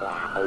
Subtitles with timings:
[0.00, 0.44] Jag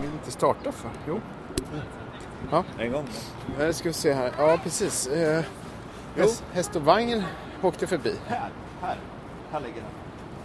[0.00, 0.90] vill inte starta för.
[1.08, 1.20] Jo.
[2.78, 3.06] En gång.
[3.58, 4.32] Nu ska vi se här.
[4.38, 5.06] Ja, precis.
[5.06, 5.44] Eh,
[6.16, 7.22] häst, häst och vagn
[7.62, 8.16] åkte förbi.
[8.26, 8.50] Här,
[8.82, 8.96] här.
[9.52, 9.90] Här ligger den.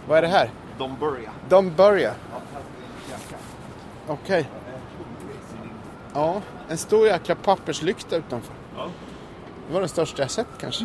[0.08, 0.50] Vad är det här?
[1.00, 1.32] Börjar.
[1.48, 2.14] De börjar.
[4.06, 4.48] Okej.
[6.14, 8.54] Ja, en stor jäkla papperslykta utanför.
[8.76, 8.88] Ja.
[9.68, 10.84] Det var den största jag sett kanske.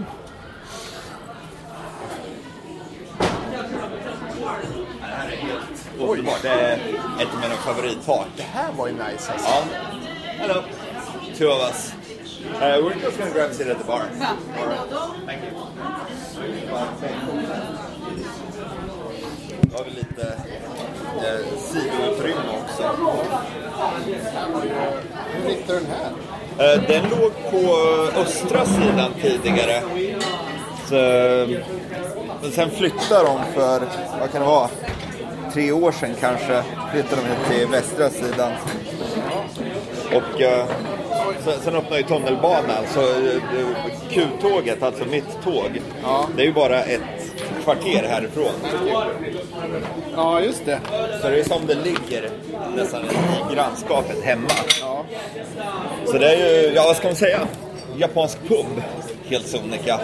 [6.00, 6.42] Underbart.
[6.42, 6.74] Det är
[7.20, 8.28] ett av mina favorittak.
[8.38, 9.50] Det här var ju nice alltså.
[9.50, 9.64] Ja.
[10.38, 10.64] Hello.
[11.38, 11.94] Two of us.
[12.46, 14.02] Uh, we're just gonna grab a seat at the bar.
[14.02, 14.80] All right.
[15.26, 15.52] Thank you.
[19.78, 20.28] Har vi lite
[21.18, 22.96] eh, sidoutrymme också.
[25.34, 25.96] Hur hittade du den
[26.58, 26.74] här?
[26.74, 29.82] Eh, den låg på eh, östra sidan tidigare.
[30.90, 31.60] Så, eh,
[32.42, 33.82] men sen flyttade de för,
[34.20, 34.70] vad kan det vara,
[35.54, 36.64] tre år sedan kanske.
[36.92, 38.52] Flyttade de till västra sidan.
[40.14, 40.42] Och
[41.44, 42.86] sen, sen öppnade ju tunnelbanan.
[42.94, 43.02] Så
[44.10, 45.82] Q-tåget, alltså mitt tåg,
[46.36, 47.25] det är ju bara ett
[47.66, 48.52] kvarter härifrån.
[50.16, 50.80] Ja, just det.
[51.22, 52.30] Så det är som det ligger
[52.76, 54.50] nästan i grannskapet hemma.
[54.82, 55.06] Ja.
[56.06, 57.40] Så det är ju, ja vad ska man säga?
[57.98, 58.84] Japansk pub,
[59.30, 60.00] helt sonika.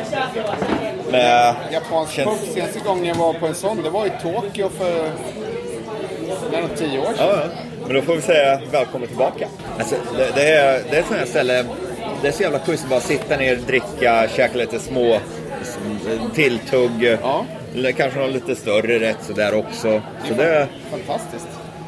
[1.12, 2.50] Med, Japansk Känns- pub.
[2.54, 5.10] Senaste gången jag var på en sån, det var i Tokyo för
[6.52, 7.14] nära tio år sedan.
[7.18, 7.38] ja.
[7.86, 9.48] Men då får vi säga välkommen tillbaka.
[9.80, 11.66] Alltså, det, det, är, det är ett sånt här ställe,
[12.22, 15.20] det är så jävla schysst att bara sitta ner, dricka, käka lite små
[16.36, 17.18] tilltugg.
[17.22, 17.46] Ja.
[17.76, 20.02] Eller kanske någon lite större rätt sådär också.
[20.28, 21.48] Så det, Fantastiskt.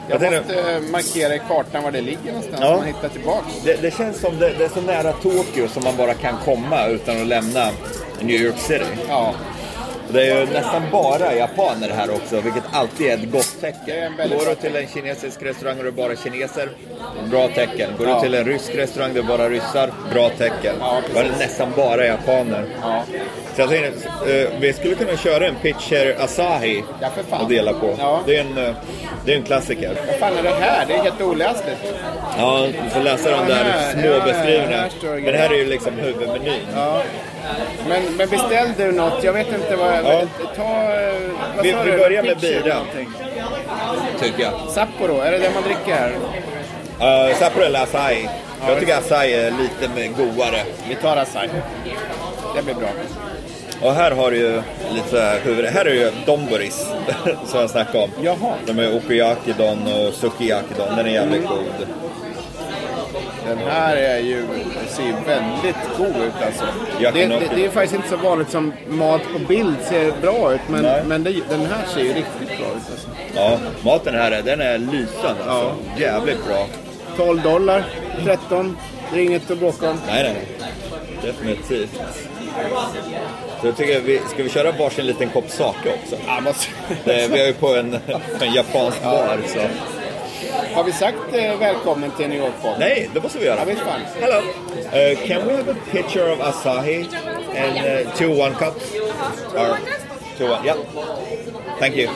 [0.10, 2.68] Jag Jag tänkte- måste markera i kartan var det ligger någonstans Ja.
[2.72, 3.48] så man hittar tillbaks.
[3.66, 6.88] det, det känns som det, det är så nära Tokyo som man bara kan komma
[6.88, 7.70] utan att lämna
[8.22, 8.84] New York City.
[9.10, 9.34] Ja,
[10.14, 14.14] Det är ju nästan bara japaner här också, vilket alltid är ett gott tecken.
[14.18, 16.70] Går du till en kinesisk restaurang och det är bara kineser,
[17.32, 17.90] bra tecken.
[17.98, 18.16] Går Ja.
[18.16, 20.76] du till en rysk restaurang och det är bara ryssar, bra tecken.
[20.80, 22.66] Ja, är det nästan bara japaner.
[22.82, 23.04] ja.
[23.56, 27.96] Så jag tänkte, eh, vi skulle kunna köra en pitcher Asahi Ja, och dela på.
[28.00, 28.22] Ja.
[28.26, 28.74] Det, är en, eh,
[29.26, 29.92] det är en klassiker.
[30.08, 30.86] Vad fan är det här?
[30.88, 31.78] Det är helt oläsligt.
[32.38, 34.90] Ja, du får läsa de där små beskrivningarna.
[35.04, 36.60] Men det här är ju liksom huvudmenyn.
[37.44, 37.50] Ja.
[37.88, 39.24] Men, men beställ du något?
[39.24, 39.94] Jag vet inte vad...
[39.94, 40.22] Ja.
[40.56, 40.64] Ta...
[40.64, 41.14] eh,
[41.56, 41.98] Vad Vi- sa vi du?
[41.98, 42.76] börjar med bira.
[44.20, 44.54] Tycker jag.
[44.70, 46.12] Sapporo, är det det man dricker här?
[47.30, 48.30] Uh, Sapporo eller Asahi.
[48.68, 50.62] Jag tycker Asahi är lite godare.
[50.90, 51.50] Vi tar Asahi.
[52.56, 52.88] Det blir bra.
[53.82, 54.62] Och här har du ju
[54.94, 55.66] lite huvud...
[55.66, 56.88] Här är ju Donboris
[57.46, 58.10] som jag snackade om.
[58.22, 58.54] Jaha.
[58.66, 60.96] De är Okuyakidon och Sukiyakidon.
[60.98, 61.88] Den är jävligt god.
[63.48, 64.46] Den här är ju,
[64.88, 66.66] ser ju väldigt god ut alltså.
[67.00, 70.62] Det, det, det är faktiskt inte så vanligt som mat på bild ser bra ut.
[70.68, 71.04] Men, Nej.
[71.06, 72.92] men det, den här ser ju riktigt bra ut.
[72.92, 73.08] Alltså.
[73.36, 75.76] Ja, maten här är, den är lysande alltså.
[75.98, 76.68] Jävligt bra.
[77.18, 77.86] 12 dollar,
[78.24, 78.78] 13.
[79.14, 79.98] Det är inget att bråka om.
[80.08, 80.48] Nej, nej.
[81.22, 82.02] Definitivt.
[83.62, 86.16] Så jag tycker vi, ska vi köra varsin liten kopp sake också?
[86.28, 86.68] Ja, måste...
[87.06, 87.98] Vi är ju på en,
[88.42, 89.60] en japansk bar så.
[90.74, 92.80] Har vi sagt eh, välkommen till New York-podden?
[92.80, 93.60] Nej, det måste vi göra.
[93.60, 94.02] Ja, visst fan.
[94.22, 94.38] Hello.
[94.38, 97.06] Uh, can we have a picture of Asahi
[97.58, 98.94] and uh, two one cups?
[99.56, 99.78] Or
[100.38, 100.78] two one, yeah.
[101.80, 102.10] Thank you.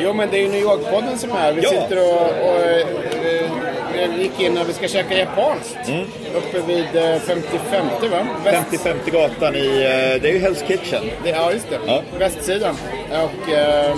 [0.00, 1.52] Jo, men det är ju New York-podden som är här.
[1.52, 1.68] Vi Ja.
[1.70, 5.76] sitter och, och eh, eh, gick in och vi ska käka japanskt.
[5.88, 6.04] Mm.
[6.34, 8.26] Uppe vid eh, 55 va?
[8.44, 11.02] Väst- 50-50 gatan i, uh, det är ju Hell's Kitchen.
[11.24, 11.78] Det, ja, just det.
[11.86, 12.02] Ja.
[12.18, 12.76] Västsidan.
[13.10, 13.96] Och eh,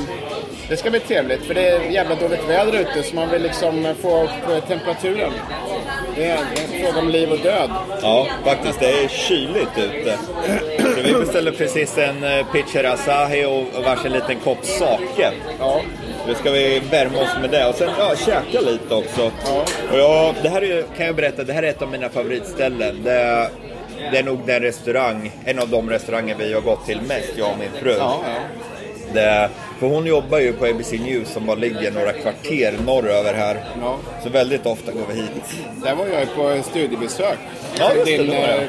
[0.68, 3.94] det ska bli trevligt för det är jävla dåligt väder ute så man vill liksom
[4.00, 5.32] få upp eh, temperaturen.
[6.16, 7.70] Det är en fråga om liv och död.
[8.02, 8.80] Ja, faktiskt.
[8.80, 10.18] Det är kyligt ute.
[10.94, 15.30] Så vi beställde precis en eh, pitcher Asahi och varsin liten kopp sake.
[15.58, 15.80] Ja.
[16.26, 19.32] Nu ska vi värma oss med det och sen ja, käka lite också.
[19.46, 19.64] Ja.
[19.92, 23.00] Och ja, det här är kan jag berätta, det här är ett av mina favoritställen.
[23.04, 23.48] Det är,
[24.12, 27.50] det är nog den restaurang, en av de restauranger vi har gått till mest, jag
[27.50, 27.94] och min fru.
[27.98, 28.58] Ja, ja.
[29.12, 33.64] Det, för hon jobbar ju på ABC News som bara ligger några kvarter norröver här.
[33.80, 33.96] Ja.
[34.22, 35.30] Så väldigt ofta går vi hit.
[35.84, 37.38] Där var jag på studiebesök.
[37.78, 38.60] Ja, just det, din det eh,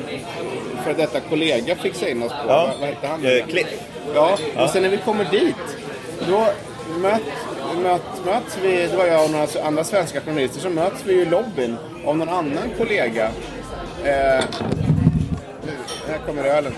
[0.83, 2.37] för detta kollega fixade in oss på.
[2.47, 2.65] Ja.
[2.67, 3.25] Vad, vad hette han?
[3.25, 3.67] Eh, Cliff.
[4.15, 4.63] Ja, Ja.
[4.63, 5.55] och sen när vi kommer dit,
[6.29, 6.47] då
[7.01, 7.21] möt,
[7.83, 11.25] möt, möts vi, det var jag och några andra svenska journalister, så möts vi i
[11.25, 13.29] lobbyn av någon annan kollega.
[14.03, 14.43] Eh,
[16.09, 16.73] här kommer ölen.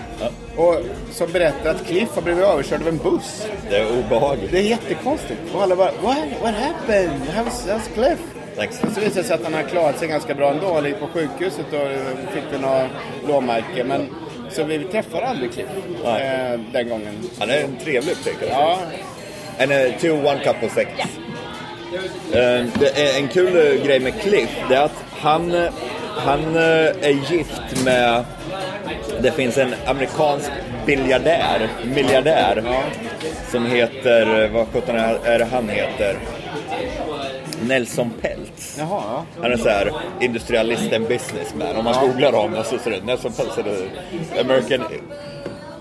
[0.56, 0.76] Och
[1.10, 3.46] som berättar att Cliff har blivit överkörd av en buss.
[3.70, 4.50] Det är obehagligt.
[4.50, 5.40] Det är jättekonstigt.
[5.54, 7.22] Och alla bara, what, what happened?
[7.36, 8.18] How's, how's Cliff?
[8.56, 8.78] Thanks.
[8.78, 10.74] Så visade det sig att han har klarat sig ganska bra ändå.
[10.74, 11.88] Han ligger på sjukhuset och
[12.34, 12.88] fick väl några
[13.24, 13.86] blåmärken.
[13.86, 14.08] Men,
[14.50, 15.66] så vi träffade aldrig Cliff
[16.04, 17.28] eh, den gången.
[17.38, 18.50] Han är en trevlig upptäckare.
[18.50, 18.78] Ja,
[19.58, 20.90] En uh, two one cup of sex.
[22.32, 25.72] Eh, det är en kul eh, grej med Cliff, det är att han, eh,
[26.16, 26.62] han eh,
[27.02, 28.24] är gift med...
[29.20, 30.50] Det finns en amerikansk
[30.86, 32.62] biljardär, miljardär,
[33.50, 34.44] som heter...
[34.44, 36.16] eh, Vad sjutton är det han heter?
[37.66, 38.76] Nelson Peltz.
[38.78, 39.02] jaha.
[39.06, 39.24] Ja.
[39.42, 41.76] Han är så här industrialist and businessman.
[41.76, 44.84] Om man googlar honom så ser det Nelson Peltz är det American...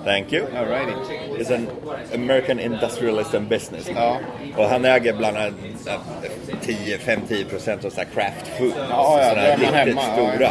[0.03, 0.45] Thank you.
[0.45, 1.39] Alrighty.
[1.39, 1.67] Is an
[2.13, 3.89] American industrialist and business.
[3.95, 4.17] Ja.
[4.57, 5.53] Och han äger bland annat
[5.87, 5.93] eh,
[6.61, 8.73] 10, 5-10 procent av så craft food.
[8.89, 10.49] Ja, ja, Sådana riktigt hemma, ja, stora.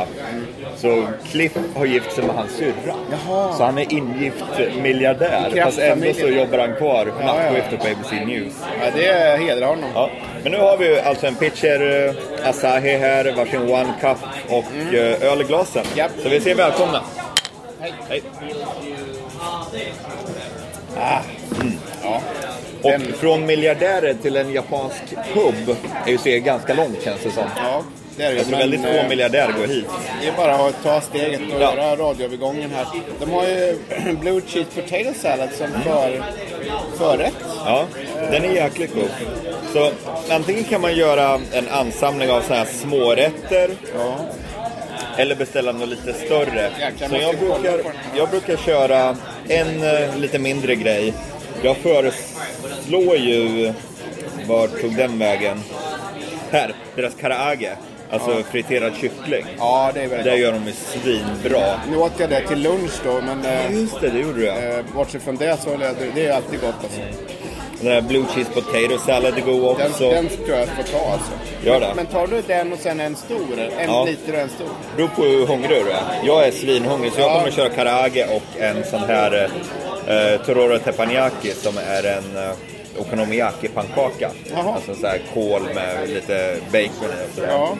[0.76, 2.94] Så Cliff har gift sig med hans syrra.
[3.56, 4.44] Så han är ingift
[4.82, 5.62] miljardär.
[5.64, 7.26] Fast ändå så jobbar han kvar ja.
[7.26, 8.54] nattskiftet på ABC News.
[8.84, 9.90] ja, det hedrar honom.
[9.94, 10.10] Ja.
[10.42, 14.18] Men nu har vi alltså en pitcher eh, Asahi här, varsin One Cup
[14.48, 15.22] och mm.
[15.22, 15.84] öl i glasen.
[16.22, 17.02] Så vi säger välkomna.
[17.80, 17.92] Hej.
[18.08, 18.22] Hej.
[20.96, 21.22] Ja.
[22.82, 24.96] Och Den- från miljardärer till en japansk
[25.34, 25.76] pub
[26.06, 27.42] är ju steget ganska långt känns det som.
[27.56, 27.82] Ja,
[28.16, 28.36] det är det.
[28.36, 29.84] Jag tror väldigt eh, få miljardärer går hit.
[30.22, 31.74] Det är bara att ta steget och Ja.
[31.76, 32.86] göra radioövergången här.
[33.20, 33.78] De har ju
[34.20, 36.22] Blue Cheese Potato Salad som för,
[36.98, 37.34] förrätt.
[37.64, 37.84] Ja,
[38.30, 39.10] den är jäkligt god.
[39.72, 39.90] Så
[40.34, 44.16] antingen kan man göra en ansamling av sådana här smårätter Ja.
[45.16, 46.70] Eller beställa något lite större.
[47.08, 47.80] Så jag brukar,
[48.16, 49.16] jag brukar köra
[49.48, 51.14] en eh, lite mindre grej.
[51.62, 53.72] Jag föreslår ju...
[54.46, 55.60] Vart tog den vägen?
[56.50, 57.68] Här, deras karaage.
[58.12, 59.44] Alltså friterad kyckling.
[59.58, 60.38] ja, det är väldigt Det bra.
[60.38, 61.80] gör de ju svinbra.
[61.90, 64.54] Nu åt jag det till lunch då, men eh, Just det, det gjorde du ja.
[64.58, 67.00] eh, bortsett från det så är det, det är alltid gott alltså.
[67.80, 70.10] Den här blue cheese potato salad är god Den, också.
[70.10, 71.30] den tror jag får ta alltså.
[71.64, 71.92] Gör det.
[71.96, 73.58] Men tar du den och sen en stor?
[73.78, 74.04] En Ja.
[74.04, 74.68] liter och en stor?
[74.96, 76.02] beror på hur hungrig du är.
[76.24, 77.34] Jag är svinhungrig så jag Ja.
[77.34, 79.48] kommer att köra karage och en sån här
[80.06, 82.52] eh, Tororo Teppanyaki som är en eh,
[82.98, 84.30] okonomiyaki-pannkaka.
[84.54, 87.48] Alltså så här kål med lite bacon i och sådär.
[87.50, 87.76] Ja.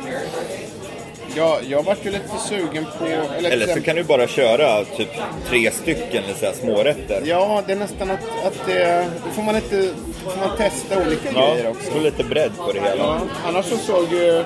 [1.37, 3.05] Ja, jag vart ju lite sugen på...
[3.05, 5.09] Eller, Eller så kan du bara köra typ
[5.49, 7.23] tre stycken så här smårätter.
[7.25, 9.07] Ja, det är nästan att, att det...
[9.25, 9.89] Då får man, lite,
[10.25, 11.91] får man testa olika Ja, grejer också.
[11.91, 12.97] få lite bredd på det hela.
[13.05, 14.45] Ja, annars så såg ju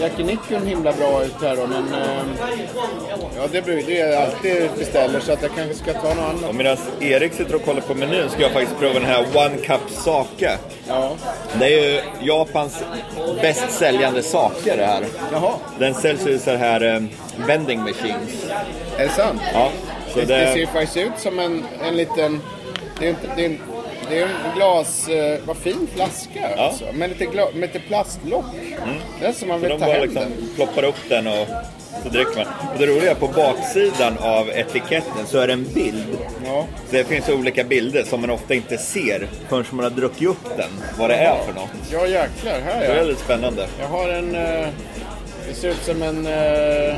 [0.00, 1.94] Jackie Nicholn himla bra ut här då, men...
[1.94, 2.22] Eh,
[3.36, 6.48] ja, det blir det är alltid beställer så att jag kanske ska ta något annat.
[6.48, 9.56] Och medan Erik sitter och kollar på menyn ska jag faktiskt prova den här One
[9.56, 10.58] Cup Sake.
[10.88, 11.12] Ja.
[11.58, 12.84] Det är ju Japans
[13.42, 15.04] bäst säljande sake det här.
[15.32, 17.02] Jaha, Den säljs i så här eh,
[17.46, 18.44] vending machines.
[18.98, 19.40] är det sant?
[19.54, 19.70] Ja,
[20.12, 22.40] så Det, det ser ju faktiskt ut som en, en liten...
[22.98, 23.58] Det är, inte, det är,
[24.10, 25.08] det är en glas...
[25.08, 26.84] Eh, vad fin flaska alltså.
[26.92, 28.44] Med lite, gla, med lite plastlock.
[29.20, 30.48] Det är som man Så vill ta bara hem liksom den.
[30.56, 31.46] ploppar upp den och
[32.02, 32.46] så dricker man.
[32.72, 36.18] Och det roliga är på baksidan av etiketten så är det en bild.
[36.46, 36.66] Ja.
[36.90, 40.56] Så det finns olika bilder som man ofta inte ser förrän man har druckit upp
[40.56, 40.70] den.
[40.98, 41.70] Vad det är för något.
[41.92, 42.60] ja, jäklar.
[42.64, 42.94] Här Det är ja.
[42.94, 43.66] väldigt spännande.
[43.80, 44.34] Jag har en...
[44.34, 44.68] Eh,
[45.48, 46.26] det ser ut som en...
[46.26, 46.94] Eh,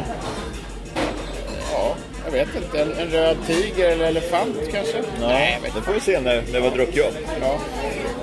[1.73, 1.95] ja,
[2.25, 2.83] jag vet inte.
[2.83, 5.03] En, en röd tiger eller elefant kanske?
[5.21, 7.15] Nej, det får vi se när, när vi har druckit upp.
[7.41, 7.59] Ja.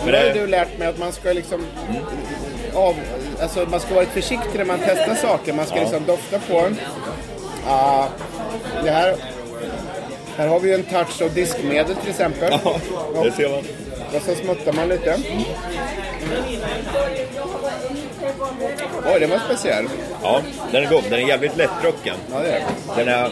[0.04, 1.66] Men det har du lärt mig att man ska liksom...
[2.74, 2.96] Av,
[3.42, 5.54] alltså man ska vara lite försiktig när man testar saker.
[5.54, 6.80] Man ska liksom dofta på den.
[7.68, 8.08] Ah,
[8.84, 9.16] det här...
[10.38, 12.54] Här har vi ju en touch av diskmedel till exempel.
[12.64, 12.80] Ja,
[13.24, 13.64] det ser man.
[14.16, 15.18] Och så smuttar man lite.
[19.06, 19.86] Oj, den var speciell.
[20.24, 21.04] Ja, den är god.
[21.04, 22.16] Den är jävligt lättdrucken.
[22.34, 22.64] Ja, det är.
[22.96, 23.32] Den är,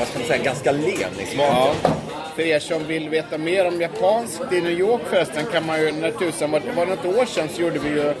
[0.00, 1.54] vad ska man säga, ganska len i smaken.
[1.82, 1.90] Ja.
[2.36, 5.92] För er som vill veta mer om japanskt i New York förresten kan man ju,
[5.92, 8.12] när tusan var, var något år sedan så gjorde vi ju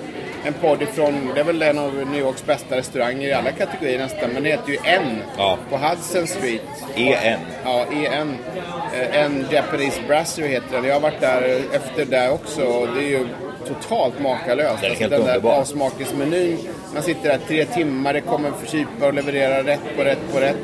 [0.44, 3.98] en podd ifrån, det är väl en av New Yorks bästa restauranger i alla kategorier
[3.98, 5.58] nästan, men det heter ju N Ja.
[5.70, 6.60] på Hudson Street.
[6.96, 7.40] EN.
[7.64, 8.36] Ja, EN.
[8.94, 10.84] Eh, En Japanese Brasserie heter den.
[10.84, 13.26] Jag har varit där efter det också och det är ju
[13.66, 14.70] totalt makalöst.
[14.70, 16.58] Alltså, Den är helt den där avsmakningsmenyn.
[16.94, 20.56] Man sitter där tre timmar, det kommer förkypa och leverera rätt på rätt på rätt.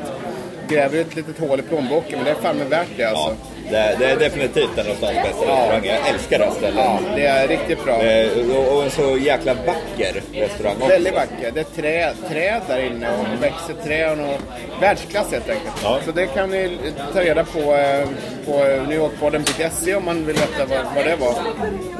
[0.69, 3.35] Gräver ett litet hål i plånboken, men det är fan med värt det alltså.
[3.71, 5.85] Ja, det, det är definitivt en av stans bästa restauranger.
[6.03, 6.75] Jag älskar det här stället.
[6.85, 8.01] Ja, det är riktigt bra.
[8.03, 10.87] Eh, och, och en så jäkla vacker restaurang också.
[10.87, 11.51] Väldigt vacker.
[11.53, 15.73] Det är trä, träd där inne och växer träd och världsklass helt enkelt.
[15.83, 15.99] Ja.
[16.05, 16.77] Så det kan ni
[17.13, 18.07] ta reda på eh,
[18.45, 18.51] på
[18.89, 21.33] newyorkpodden.se om man vill veta vad, vad det var.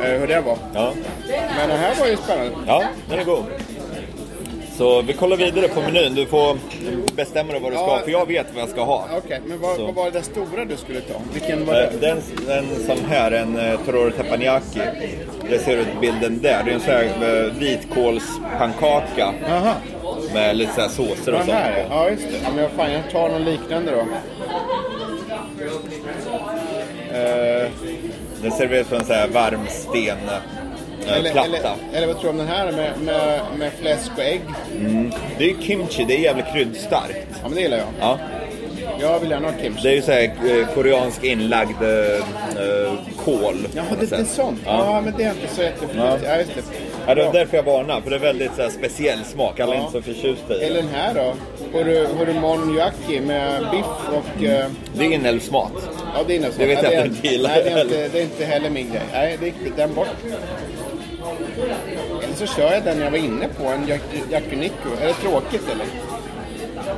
[0.06, 0.58] Eh, Hur det var.
[0.74, 0.94] Ja.
[1.58, 2.52] Men det här var ju spännande.
[2.68, 3.46] ja, den är god.
[4.78, 6.16] Så vi kollar vidare på menyn.
[6.16, 6.58] Du får
[7.16, 9.06] bestämma dig vad du ska ha, för jag vet vad jag ska ha.
[9.18, 11.14] Okej, men vad, vad var det stora du skulle ta?
[11.34, 11.98] Vilken var Eh, det?
[12.08, 14.80] Den, den som här, en uh, Tororo Teppanyaki.
[15.50, 16.64] Det ser ut bilden där.
[16.66, 19.34] Det är en sån här uh, vitkålspannkaka
[20.34, 21.94] med lite så här såser och den sånt här på.
[21.94, 22.10] ja.
[22.10, 22.38] just det.
[22.44, 24.00] Ja, men jag, fan, jag tar någon liknande då.
[27.18, 27.70] Eh,
[28.42, 30.34] Den serveras på en sån här varm sten eh,
[31.08, 31.48] eller, platta.
[31.48, 34.42] eller, eller vad tror du om den här med, med, med fläsk och ägg?
[35.38, 37.28] Det är ju kimchi, det är jävligt kryddstarkt.
[37.32, 37.88] Ja, men det gillar jag.
[38.00, 38.20] Ja.
[39.02, 39.82] Jag vill gärna ha kimchi.
[39.84, 42.94] Det är ju så här eh, koreansk inlagd eh,
[43.26, 43.68] kål.
[43.76, 44.60] Jaha, det, det är sånt?
[44.66, 44.86] Ja.
[44.86, 45.02] Ja.
[45.02, 45.92] men det är inte så jättefint.
[45.98, 46.18] Ja.
[46.26, 46.36] Ja.
[46.38, 46.62] just det.
[47.08, 49.60] Ja, det var därför jag varnar, för det är väldigt så här, speciell smak.
[49.60, 50.82] Alla är inte så förtjusta i Eller det.
[50.82, 51.34] den här då?
[51.80, 54.44] Horu- Horumon-yaki med biff och...
[54.44, 55.72] eh, Det är inälvsmat.
[56.16, 56.56] Ja, det är sånt.
[56.58, 58.46] Det vet jag Ja, att du inte gillar Nej, det är inte, det är inte
[58.46, 59.02] heller min grej.
[59.14, 60.08] Nej, det den bort.
[62.24, 64.90] Eller så kör jag den jag var inne på, en yak- yakiniku.
[65.02, 65.86] Är det tråkigt eller?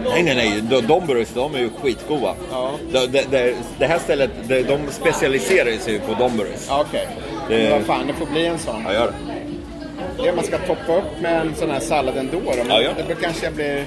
[0.09, 0.61] Nej, nej, nej.
[0.61, 2.35] De, de burgers, de är ju skitgoda.
[2.51, 2.71] Ja.
[2.91, 6.65] Det, det, det, det här stället, det, de specialiserar sig ju på de burgers.
[6.67, 7.07] Ja, okej.
[7.49, 8.83] Det- Men vad fan, det får bli en sån.
[8.87, 10.23] Ja, gör det.
[10.23, 12.51] Det man ska toppa upp med en sån här sallad ändå då.
[12.57, 12.89] Men Ja, ja.
[12.97, 13.85] det blir kanske jag blir...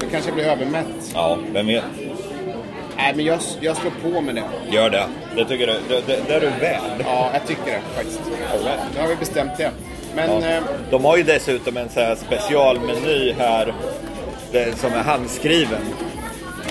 [0.00, 0.86] Det kanske blir övermätt.
[1.14, 1.84] Ja, vem vet.
[2.96, 4.42] Nej, men jag, jag slår på med det.
[4.70, 5.06] Gör det.
[5.36, 5.72] Det tycker du.
[5.88, 6.80] Det, det, det är du värd.
[7.04, 8.20] Ja, jag tycker det faktiskt.
[8.94, 9.70] Nu har vi bestämt det.
[10.14, 10.42] Men...
[10.42, 10.48] Ja.
[10.48, 13.74] Eh, De har ju dessutom en så här specialmeny här
[14.52, 15.80] det, som är handskriven.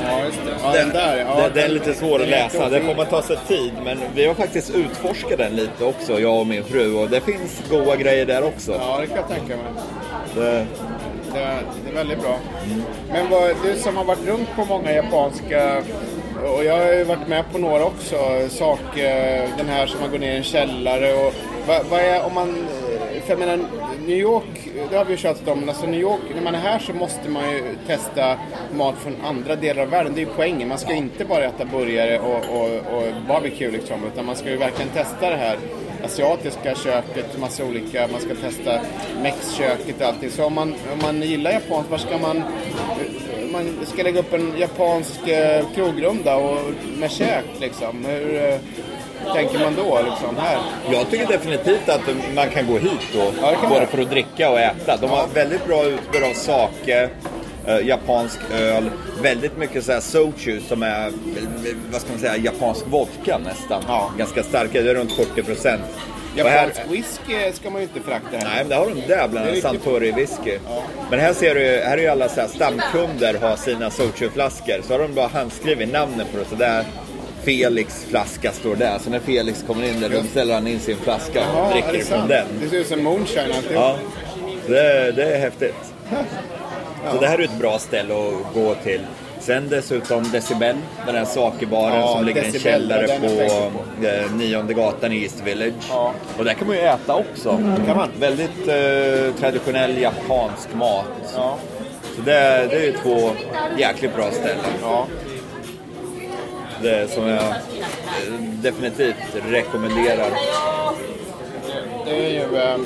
[0.04, 0.52] ja, just det.
[0.64, 1.18] Ja, den, där.
[1.18, 3.72] Ja, den, den är lite svår att den läsa, det får man ta sig tid.
[3.84, 6.94] Men vi har faktiskt utforskat den lite också, jag och min fru.
[6.96, 8.72] Och det finns goda grejer där också.
[8.72, 9.66] Ja, det kan jag tänka mig.
[10.36, 10.66] Det, Det,
[11.34, 12.38] det är väldigt bra.
[13.12, 15.82] Men vad, du som har varit runt på många japanska
[16.44, 18.16] och jag har ju varit med på några också.
[18.50, 21.34] Sak, eh, den här som man går ner i en källare och
[21.68, 22.50] vad, vad är om man...
[22.50, 23.60] Eh, för jag menar,
[24.08, 26.60] New York, det har vi ju tjatat om, men alltså New York, när man är
[26.60, 28.38] här så måste man ju testa
[28.74, 30.14] mat från andra delar av världen.
[30.16, 30.68] Det är ju poängen.
[30.68, 34.58] Man ska inte bara äta burgare och, och, och barbecue liksom, utan man ska ju
[34.58, 35.58] verkligen testa det här
[36.04, 38.80] asiatiska köket, massa olika, man ska testa
[39.22, 40.30] mexköket och allting.
[40.30, 42.44] Så om man, om man gillar japanskt, var ska man...
[43.52, 46.60] Man ska lägga upp en japansk eh, krogrunda och,
[46.98, 48.06] med käk liksom.
[48.06, 48.60] Hur eh,
[49.34, 50.58] tänker man då liksom här?
[50.92, 52.02] jag tycker definitivt att
[52.36, 53.88] man kan gå hit då, Ja, både man.
[53.88, 54.98] för att dricka och äta.
[54.98, 57.10] De har väldigt bra utbud av sake,
[57.66, 58.90] eh, japansk öl,
[59.22, 61.12] väldigt mycket så här soju som är,
[61.92, 63.84] vad ska man säga, japansk vodka nästan.
[63.88, 64.12] Ja.
[64.18, 65.82] Ganska starka, det är runt 40 procent.
[66.38, 68.44] Här- Japansk whisky ska man ju inte förakta här.
[68.44, 69.48] Nej, men det har de där bland annat.
[69.48, 69.64] riktigt.
[69.64, 70.58] Santori whisky.
[71.10, 74.82] Men här ser du, här är ju alla så här stamkunder har sina soju-flaskor.
[74.88, 76.46] Så har de bara handskrivit namnen på det.
[76.46, 76.86] Så där
[77.44, 79.00] Felix flaska står där.
[79.04, 82.06] Så när Felix kommer in där, då ställer han in sin flaska och Jaha, dricker
[82.06, 82.30] sant?
[82.30, 82.48] den.
[82.62, 83.74] Det ser ut som moonshine alltihop.
[83.76, 83.98] Ja,
[84.68, 85.76] det, det är häftigt.
[87.14, 89.02] Så det här är ett bra ställe att gå till.
[89.46, 90.76] Sen dessutom Decibel,
[91.06, 95.24] den här sakebaren Ja, som ligger i en källare är på eh, nionde gatan i
[95.24, 95.74] East Village.
[95.90, 96.14] Ja.
[96.38, 97.50] Och där kan man ju äta också.
[97.88, 98.10] kan man.
[98.20, 101.06] Väldigt eh, traditionell japansk mat.
[101.36, 101.58] Ja.
[102.16, 103.32] Så det, det är ju två
[103.78, 104.66] jäkligt bra ställen.
[104.82, 105.08] ja.
[106.82, 107.54] Det som jag eh,
[108.40, 109.16] definitivt
[109.50, 110.30] rekommenderar.
[112.06, 112.58] Det är ju...
[112.58, 112.78] Eh,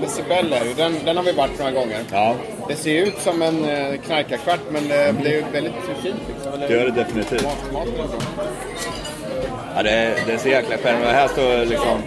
[0.00, 2.00] Decibel är ju, den, den har vi varit några gånger.
[2.12, 2.34] Ja,
[2.68, 5.72] Det ser ju ut som en eh, knarkarkvart men det blir väldigt
[6.02, 6.60] fint liksom.
[6.60, 7.46] Det gör det definitivt.
[9.76, 11.06] Ja, det, är, det så jäkla spännande.
[11.06, 12.02] Här står liksom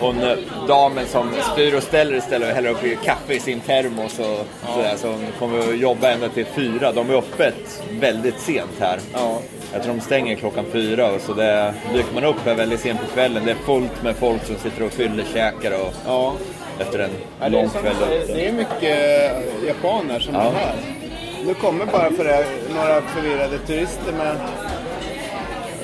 [0.00, 0.36] hon, eh,
[0.68, 4.94] damen som styr och ställer istället och häller upp kaffe i sin termos och sådär.
[4.96, 6.92] Så hon kommer att jobba ända till fyra.
[6.92, 8.98] De är öppet väldigt sent här.
[9.12, 9.38] Ja.
[9.72, 13.00] Jag tror de stänger klockan fyra och så det, dyker man upp här väldigt sent
[13.00, 13.42] på kvällen.
[13.44, 16.34] Det är fullt med folk som sitter och fyllekäkar och Ja.
[16.80, 17.94] Efter en Ja, det, är lång kväll
[18.26, 20.40] det, är mycket eh, japaner som Ja.
[20.40, 20.74] är här.
[21.46, 24.36] Nu kommer bara för det några förvirrade turister med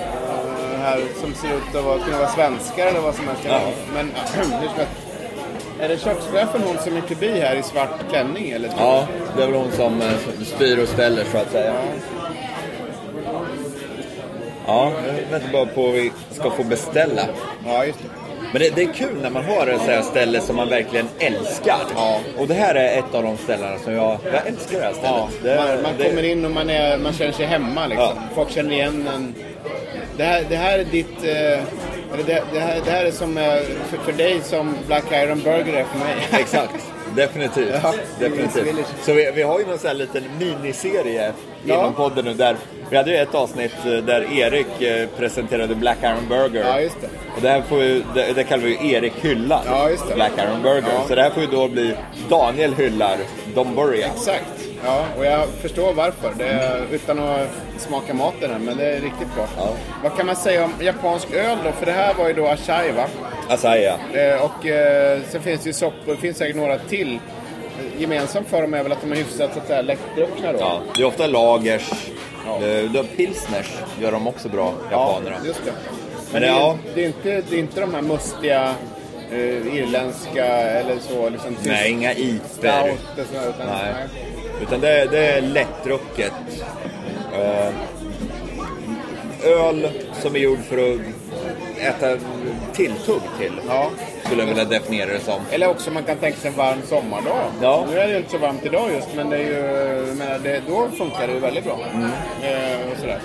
[0.02, 3.42] eh, här som ser ut att vara, kunna vara svenskar eller vad som helst.
[3.48, 3.60] Ja.
[3.94, 4.82] Men hur ska
[5.80, 8.70] är det kökschefen hon som är förbi här i svart klänning eller?
[8.78, 9.06] Ja,
[9.36, 11.72] det är väl hon som eh, styr och ställer så att säga.
[14.66, 17.22] Ja, jag väntar bara på att vi ska få beställa.
[17.66, 18.19] Ja, just det.
[18.52, 21.80] Men det, det är kul när man har ett här ställe som man verkligen älskar.
[21.94, 22.20] Ja.
[22.38, 25.10] Och det här är ett av de ställena som jag, jag älskar det här stället.
[25.10, 28.06] Ja, det, man, man det- kommer in och man, är, man känner sig hemma liksom.
[28.16, 28.22] Ja.
[28.34, 29.34] Folk känner igen en.
[30.16, 31.16] Det här, det här är ditt...
[31.24, 31.60] eh,
[32.26, 33.44] det, det, här, det här är som eh,
[33.88, 36.14] för, för dig som Black Iron Burger är för mig.
[36.42, 36.74] Exakt,
[37.16, 37.74] definitivt.
[37.82, 38.86] Ja, definitivt.
[39.02, 41.32] Så vi, vi har ju någon sån här liten miniserie
[41.64, 41.74] Ja.
[41.74, 42.56] inom podden nu där
[42.90, 46.64] vi hade ju ett avsnitt eh, där Erik eh, presenterade Black Iron Burger.
[46.68, 47.08] Ja, just det.
[47.36, 50.14] Och det här får ju, det, det kallar vi ju Erik hyllar Ja, just det.
[50.14, 50.92] Black Iron Burger.
[50.94, 51.04] Ja.
[51.08, 51.94] Så det här får ju då bli
[52.28, 53.16] Daniel hyllar
[53.76, 54.08] börjar.
[54.08, 54.44] Exakt.
[54.84, 56.32] Ja, och jag förstår varför.
[56.38, 57.48] Det är, utan att
[57.78, 59.46] smaka maten än, men det är riktigt bra.
[59.56, 59.68] Ja.
[60.02, 61.72] Vad kan man säga om japansk öl då?
[61.72, 63.04] För det här var ju då Asahi va?
[63.48, 63.94] Asaya.
[64.12, 67.18] Eh, och eh, sen finns det ju soppor, det finns säkert några till.
[68.00, 70.58] Gemensamt för dem är väl att de är hyfsat så att säga lättdruckna då.
[70.58, 71.90] Ja, det är ofta lagers.
[72.46, 72.58] Ja.
[72.60, 75.36] Det, det, pilsners gör de också bra, japanerna.
[75.46, 75.72] just det.
[76.32, 76.78] Men det, är, ja.
[76.94, 78.74] det, är inte, det är inte de här mustiga
[79.30, 81.28] eh, irländska eller så.
[81.28, 82.92] Liksom, tysk Nej, inga iper.
[83.16, 83.26] Utan,
[83.58, 83.94] Nej.
[83.94, 84.08] nej.
[84.62, 86.32] Utan det, det är lättdrucket.
[87.34, 87.72] Eh,
[89.44, 89.88] öl
[90.22, 91.00] som är gjord för att
[91.80, 92.16] äta
[92.72, 93.60] tilltugg till.
[93.68, 93.90] Ja.
[94.24, 95.40] Skulle jag vilja definiera det som.
[95.50, 97.50] Eller också man kan tänka sig en varm sommardag.
[97.62, 97.86] Ja.
[97.90, 100.62] Nu är det ju inte så varmt idag just, men det är ju, menar, det,
[100.68, 101.78] då funkar det ju väldigt bra.
[101.94, 102.10] Mm.
[102.42, 103.20] Eh, och sådär.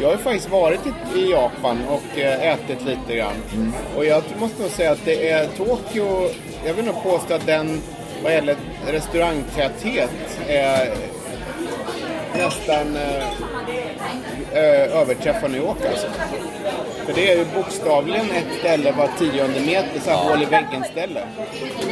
[0.00, 3.34] Jag har ju faktiskt varit i, i Japan och eh, ätit lite grann.
[3.54, 3.72] Mm.
[3.96, 6.28] Och jag måste nog säga att det är Tokyo,
[6.66, 7.80] jag vill nog påstå att den
[8.22, 8.56] vad gäller
[8.86, 10.10] restaurangtäthet
[10.48, 10.94] är
[12.36, 13.26] nästan eh,
[14.52, 16.06] eh, överträffar New York alltså.
[17.10, 20.84] För det är ju bokstavligen ett ställe var tionde meter, så här hål i väggen
[20.92, 21.20] ställe.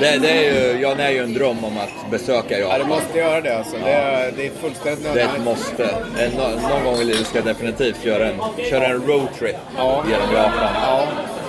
[0.01, 0.43] Det, det är
[0.75, 2.89] ju, ja, det är ju en dröm om att besöka Ja, du Japan.
[2.89, 3.77] måste göra det alltså.
[3.85, 5.85] Det, är, det är fullständigt Det är ett måste.
[6.19, 10.05] En, nå- någon gång i livet ska jag definitivt köra en, köra en roadtrip Ja.
[10.11, 10.75] genom Japan.
[10.83, 11.07] Ja.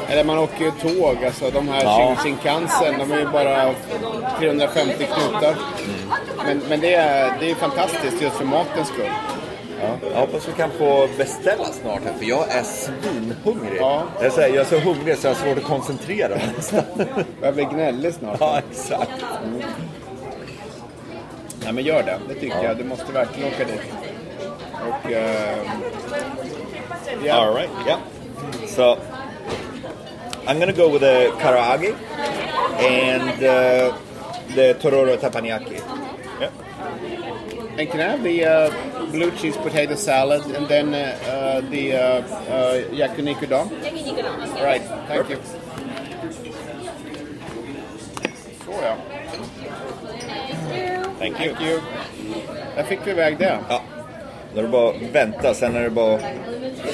[0.09, 2.15] Eller man åker ju tåg, alltså de här Ja.
[2.23, 3.73] Shinkansen, de är ju bara
[4.39, 5.55] 350 knutar.
[6.45, 9.09] Men, men det, är, det är fantastiskt just för matens skull.
[9.81, 10.09] Ja.
[10.11, 13.77] Jag hoppas vi kan få beställa snart här, för jag är svinhungrig.
[13.79, 14.03] Ja.
[14.21, 16.83] Jag, här, jag är så hungrig så jag har svårt att koncentrera mig nästan.
[17.41, 18.37] Jag blir gnällig snart.
[18.39, 19.25] ja, exakt.
[21.63, 22.77] Nej men gör det, det tycker jag.
[22.77, 23.81] Du måste verkligen åka dit.
[24.89, 25.11] Och...
[25.11, 25.57] Eh,
[27.25, 27.33] ja.
[27.33, 27.99] All right, yeah.
[28.67, 28.97] So
[30.47, 31.93] I'm gonna go with the karaage
[32.79, 33.93] and uh,
[34.55, 35.81] the tororo teppanyaki.
[36.39, 36.51] Yeah.
[37.77, 38.73] And can I have the uh,
[39.11, 43.45] blue cheese potato salad and then uh, uh, the uh, uh, yakiniku?
[43.55, 43.69] All
[44.63, 45.37] right, thank you.
[48.65, 48.95] Så ja.
[51.19, 51.53] Thank you.
[51.55, 51.79] Thank you.
[52.75, 53.57] Där fick vi iväg det.
[53.69, 53.81] Ja.
[54.53, 56.21] Då är det bara att vänta, sen är det bara att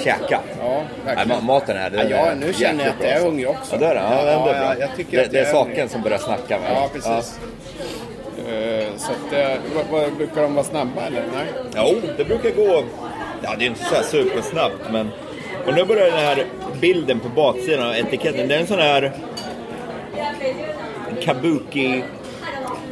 [0.04, 0.40] käka.
[0.60, 1.40] Ja, Nej, verkligen.
[1.42, 3.76] ma- maten här, den Ja, ja, nu känner jag att jag är hungrig också.
[3.76, 4.02] Ja, det är det.
[4.02, 4.54] Ja, det är Ja, bra.
[4.56, 7.40] ja, jag tycker det, att det är jag saken som börjar snacka med Ja, precis.
[7.40, 7.75] Eh,
[8.98, 11.24] så att, eh, vad, vad, brukar de vara snabba eller?
[11.34, 11.48] Nej?
[11.76, 11.90] Ja.
[11.92, 12.84] Jo, det brukar gå...
[13.42, 15.10] Ja, det är inte så här supersnabbt, men...
[15.68, 16.46] Och nu börjar den här
[16.82, 19.12] bilden på baksidan av etiketten, det är en sån här...
[21.22, 22.04] Kabuki...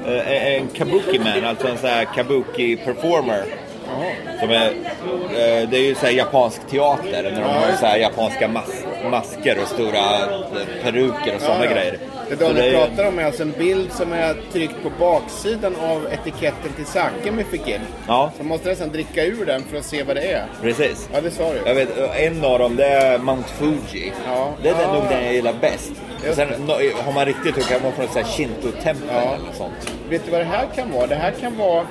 [0.07, 3.45] eh, en kabuki man, alltså en sån här kabuki performer.
[3.87, 4.39] Jaha.
[4.39, 7.97] Som är, eh, det är ju så här japansk teater, när de har så här
[7.97, 11.99] japanska mas masker och stora eh, peruker och sådana grejer.
[12.29, 16.07] Det Daniel är- pratar om är alltså en bild som är tryckt på baksidan av
[16.13, 17.81] etiketten till saken vi fick in.
[18.07, 20.45] Ja, Så man måste nästan dricka ur den för att se vad det är.
[20.61, 21.09] precis.
[21.13, 21.59] Ja, det sa du.
[21.65, 24.11] Jag vet, en av dem det är Mount Fuji.
[24.27, 24.53] Ja.
[24.63, 24.93] Det är den Ah.
[24.93, 25.91] nog den jag gillar bäst.
[26.25, 26.91] Just sen det.
[27.05, 29.21] har man riktigt tur kan man från ett så här Shinto-tempel Ja.
[29.21, 29.93] eller något sånt.
[30.09, 31.07] Vet du vad det här kan vara?
[31.07, 31.85] Det här kan vara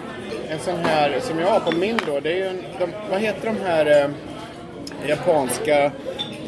[0.48, 2.20] en sån här som jag har på min då.
[2.20, 4.08] Det är ju en, de, vad heter de här eh,
[5.08, 5.90] japanska,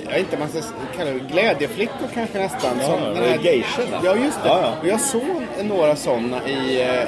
[0.04, 0.60] jag vet inte man ska
[0.96, 2.78] kalla det glädjeflickor kanske nästan.
[2.80, 4.00] Ja, Som det är geishorna.
[4.04, 4.48] Ja, just det.
[4.48, 4.72] Ja, ja.
[4.80, 7.06] Och jag såg några sådana i, eh, jag,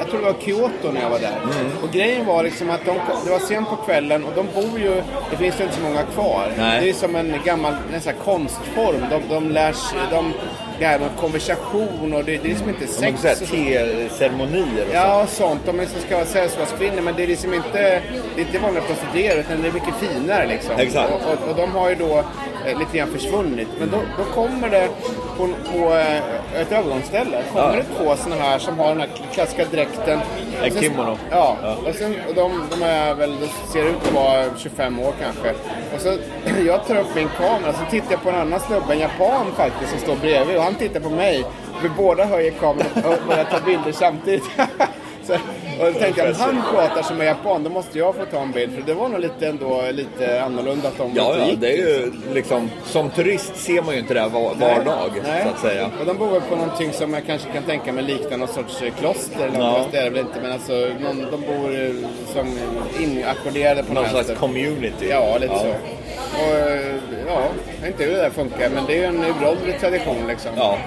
[0.00, 1.36] jag tror det var Kyoto när jag var där.
[1.42, 1.72] Mm.
[1.82, 5.02] Och grejen var liksom att de, det var sent på kvällen och de bor ju,
[5.30, 6.52] det finns ju inte så många kvar.
[6.58, 6.80] Nej.
[6.80, 9.04] Det är som en gammal nästan konstform.
[9.10, 10.32] De, de lär sig, de,
[10.80, 13.40] det här med konversation och det, det är liksom inte De sex.
[13.42, 13.54] och så.
[13.54, 15.60] te-ceremonier och Ja, sånt.
[15.66, 18.02] De är som ska vara sällskapskvinnor, men det är liksom inte,
[18.34, 20.74] det är inte vanliga prostituerade, utan det är mycket finare liksom.
[20.78, 21.12] Exakt.
[21.12, 22.18] Och, och, och de har ju då
[22.66, 23.68] eh, lite grann försvunnit.
[23.78, 24.88] Men då, då kommer det
[25.40, 27.72] på, på eh, ett övergångsställe, kommer Ja.
[27.76, 30.20] det två sådana här som har den här klassiska dräkten.
[30.62, 31.18] En kimono.
[31.30, 31.76] Ja, Ja.
[31.88, 35.50] och sen, och de, de är väl, de ser ut att vara 25 år kanske.
[35.94, 36.16] Och så,
[36.66, 39.90] jag tar upp min kamera, så tittar jag på en annan snubbe, en japan faktiskt,
[39.90, 40.56] som står bredvid.
[40.56, 41.44] Och han tittar på mig.
[41.82, 44.44] Vi båda höjer kameran och börjar ta bilder samtidigt.
[45.26, 45.32] så,
[45.80, 48.40] och då tänkte jag, om han pratar som en japan, då måste jag få ta
[48.40, 48.74] en bild.
[48.74, 51.60] För det var nog lite, ändå, lite annorlunda att de Ja, inte ja, gick.
[51.60, 52.70] det är ju liksom...
[52.84, 55.42] Som turist ser man ju inte det här var, var dag, Nej.
[55.42, 55.90] så att säga.
[56.00, 58.82] Och de bor väl på någonting som jag kanske kan tänka mig liknar någon sorts
[58.82, 59.46] eh, kloster.
[59.46, 59.84] Eller Ja.
[59.92, 60.40] det är det väl inte.
[60.42, 61.90] Men alltså, någon, de bor eh,
[62.34, 62.58] som
[63.04, 64.38] inackorderade på Någon något slags sätt.
[64.38, 65.06] community.
[65.10, 65.68] Ja, lite så.
[66.36, 66.94] Och eh,
[67.28, 67.42] ja,
[67.76, 68.70] jag vet inte hur det där funkar.
[68.74, 70.50] Men det är ju en uråldrig tradition liksom.
[70.56, 70.78] Ja.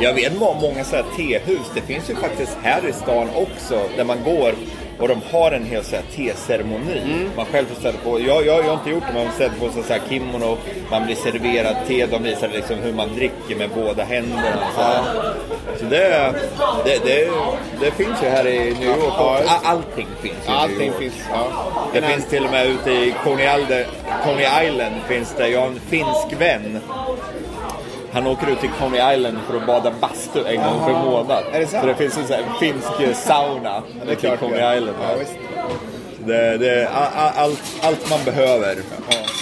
[0.00, 1.70] Jag vet må- många så här tehus.
[1.74, 4.54] Det finns ju faktiskt här i stan också där man går
[5.00, 6.98] Och de har en hel så här, teceremoni.
[7.04, 7.30] Mm.
[7.36, 9.60] Man själv får ställa på, jag, jag, jag har inte gjort det, men man sätter
[9.60, 10.56] på sig så här kimono,
[10.90, 14.58] man blir serverad te, de visar liksom hur man dricker med båda händerna.
[14.76, 14.82] Så,
[15.78, 16.32] så det,
[16.84, 17.30] det, det,
[17.80, 20.98] det finns ju här i New York A- Allting finns ju i New Allting York.
[20.98, 21.14] finns.
[21.32, 21.46] Ja.
[21.92, 23.84] Det Men finns till och med ute i Coney Island,
[24.24, 26.80] Coney Island finns det, jag har en finsk vän.
[28.12, 31.44] Han åker ut till Coney Island för att bada bastu en gång per månad.
[31.52, 31.80] Är det sant?
[31.82, 34.76] Så det finns en sån här finsk eh, sauna i klart Coney.
[34.78, 34.96] Island.
[35.56, 35.62] Ja.
[36.26, 37.32] Det, det, a- a-
[37.82, 38.76] allt, man behöver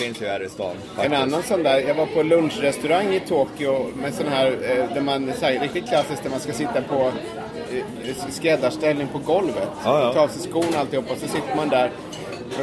[0.01, 0.71] finns ju här i stan.
[0.71, 1.23] En faktiskt.
[1.23, 5.33] annan sån där, jag var på lunchrestaurang i Tokyo med sån här, eh, där man,
[5.39, 7.11] så här riktigt klassiskt, där man ska sitta på
[7.73, 9.69] eh, skräddarställning på golvet.
[9.85, 10.13] Ja, ja.
[10.13, 11.91] Ta av sig skorna och alltihopa, så sitter man där.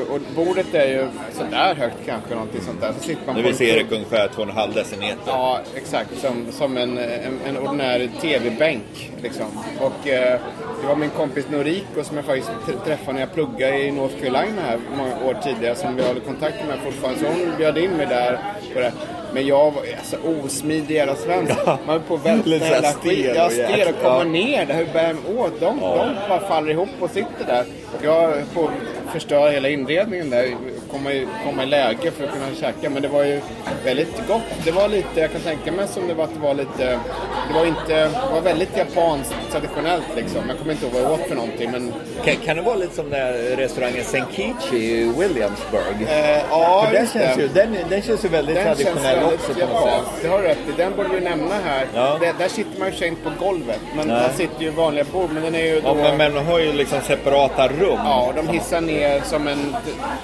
[0.09, 2.93] Och- bordet är ju sådär högt kanske, någonting sånt där.
[2.97, 3.75] Så sitter man Nu på vill en se kubb.
[3.77, 5.17] Erik ungefär 2,5 decimeter.
[5.25, 6.17] Ja, exakt.
[6.21, 9.11] Som, som en, en, en ordinär tv-bänk.
[9.21, 9.45] Liksom.
[9.79, 10.39] Och eh,
[10.81, 12.51] det var min kompis Noriko som jag faktiskt
[12.85, 15.75] träffade när jag pluggade i North Carolina här många år tidigare.
[15.75, 17.19] Som vi håller kontakt med fortfarande.
[17.19, 18.39] Så hon bjöd in mig där
[18.73, 18.91] på det.
[19.33, 21.53] Men jag var alltså, osmidig jävla svensk.
[21.65, 23.29] Man höll på att välta hela stel skit.
[23.29, 24.23] och Jag stel och komma ja.
[24.23, 24.73] ner där.
[24.75, 25.59] Hur bär de åt?
[25.59, 27.65] De, de bara faller ihop och sitter där.
[28.01, 30.55] Jag på att förstöra hela inredningen där.
[30.91, 32.89] Komma i, komma i läge för att kunna käka.
[32.89, 33.41] Men det var ju
[33.85, 34.41] väldigt gott.
[34.63, 36.99] Det var lite, jag kan tänka mig som det var att det var lite,
[37.47, 40.41] det var inte, det var väldigt japanskt traditionellt liksom.
[40.49, 41.93] Jag kommer inte ihåg vad jag åt för någonting men
[42.25, 46.07] Kan, kan det vara lite som den restaurangen Senkichi i Williamsburg?
[46.09, 47.41] eh, ja, För den känns, det.
[47.41, 50.21] ju, den, den känns ju väldigt Den traditionell väldigt också på något sätt.
[50.21, 50.71] Det har du rätt i.
[50.77, 51.85] Den borde vi nämna här.
[51.95, 52.17] Ja.
[52.21, 53.79] Det, där sitter man ju inte på golvet.
[53.95, 54.17] Men Nej.
[54.19, 55.29] där sitter ju vanliga bord.
[55.33, 55.87] Men den är ju då...
[55.87, 57.99] Ja, men, men de har ju liksom separata rum.
[58.03, 59.75] Ja, de hissar ner som en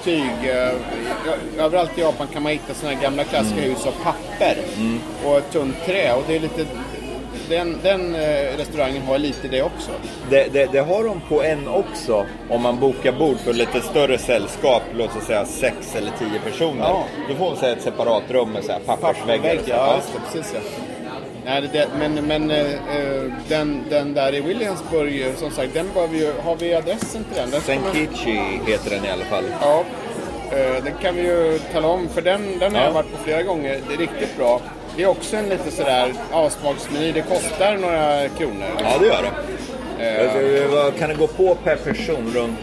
[0.04, 0.24] tyg.
[0.54, 3.70] Eh, Överallt i Japan kan man hitta sådana här gamla klassiska Mm.
[3.70, 4.58] hus av papper
[5.26, 6.14] och tunt trä.
[6.14, 6.66] Och det är lite...
[7.50, 9.92] Den, den eh, restaurangen har lite det också.
[10.30, 14.18] Det, det, det har de på en också om man bokar bord för lite större
[14.18, 16.84] sällskap, låt oss säga sex eller tio personer.
[16.84, 17.04] Ja.
[17.30, 19.56] Då får man säga ett separat rum med så här pappersväggar.
[19.56, 19.70] och så.
[19.70, 20.60] Ja, det, precis ja.
[21.46, 22.66] Nej, det, men men eh,
[23.48, 27.62] den, den där i Williamsburg, som sagt, den vi ju, har vi adressen till den?
[27.62, 29.44] Senkichi heter den i alla fall.
[29.62, 29.84] Ja,
[30.84, 32.88] den kan vi ju tala om för den, den har Ja.
[32.88, 33.80] jag varit på flera gånger.
[33.88, 34.62] Det är riktigt bra.
[34.98, 37.12] Det är också en lite sådär avsmaksmeny.
[37.12, 38.66] Det kostar några kronor.
[38.84, 39.32] Ja, det gör det.
[40.06, 42.32] Eh, Alltså, kan det gå på per person?
[42.36, 42.60] Runt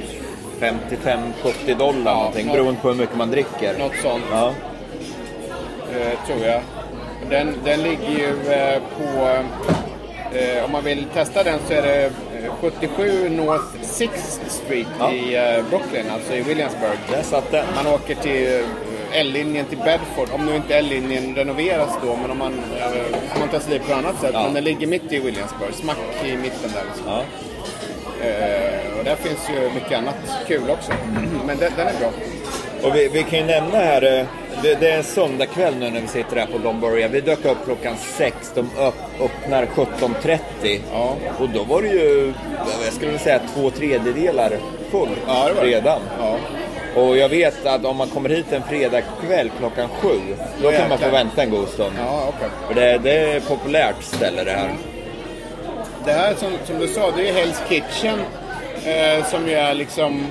[0.61, 3.79] 55-70 dollar någonting, något- beroende på hur mycket man dricker.
[3.79, 4.53] Något sånt, Ja.
[5.93, 6.61] eh, tror jag.
[7.31, 9.27] Den, den ligger ju eh, på...
[10.39, 12.11] Eh, om man vill testa den så är det eh,
[12.61, 15.13] 77 North 6th Street Ja.
[15.13, 16.99] i eh, Brooklyn, alltså i Williamsburg.
[17.11, 17.67] Där satt den.
[17.75, 22.39] Man åker till eh, L-linjen till Bedford, om nu inte L-linjen renoveras då, men om
[22.39, 24.31] man, eh, man tar sig dit på annat sätt.
[24.35, 24.43] Ja.
[24.43, 26.83] Men den ligger mitt i Williamsburg, smack i mitten där.
[26.89, 27.07] Liksom.
[27.07, 27.23] Ja.
[28.27, 30.93] Eh, och där finns ju mycket annat kul också.
[31.47, 32.11] Men den, den är bra.
[32.83, 34.27] Och vi, vi kan ju nämna här, eh,
[34.63, 37.09] det, det är en söndagkväll nu när vi sitter här på Domborga.
[37.09, 40.81] Vi dök upp klockan 6, de upp, öppnar 17.30.
[40.93, 41.17] Ja.
[41.39, 42.33] Och då var det ju,
[42.85, 44.53] jag skulle säga två tredjedelar
[44.91, 45.69] full Ja, det var det.
[45.71, 46.01] redan.
[46.19, 46.37] Ja.
[47.03, 50.19] Och jag vet att om man kommer hit en fredagkväll klockan sju,
[50.63, 51.93] då kan man få vänta en god stund.
[51.99, 52.49] Ja, okej.
[52.69, 54.71] För det, det är ett populärt ställe det här.
[56.05, 58.19] Det här som, som du sa, det är Hell's Kitchen.
[58.85, 60.27] Eh, som ju är liksom...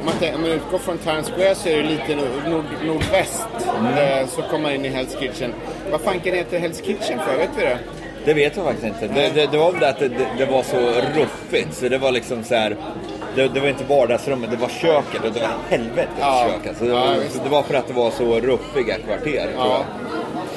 [0.00, 2.64] Om man, tänker, om man utgår från Times Square så är det lite nord, nord,
[2.86, 3.46] nordväst.
[3.98, 5.52] Eh, så kommer man in i Hell's Kitchen.
[5.90, 7.36] Vad fanken heter Hell's Kitchen för?
[7.38, 7.78] Vet vi det?
[8.24, 9.14] Det vet jag faktiskt inte.
[9.14, 10.76] Det, det, det var väl det att det, det, var så
[11.20, 12.76] ruffigt, så det var liksom så här.
[13.34, 16.46] Det, det var inte vardagsrummet, det var köket och det var helvetets Ja.
[16.48, 16.66] kök.
[16.68, 19.22] Alltså, det, Ja, var, så det var för att det var så ruffiga kvarter.
[19.22, 19.84] Tror Ja.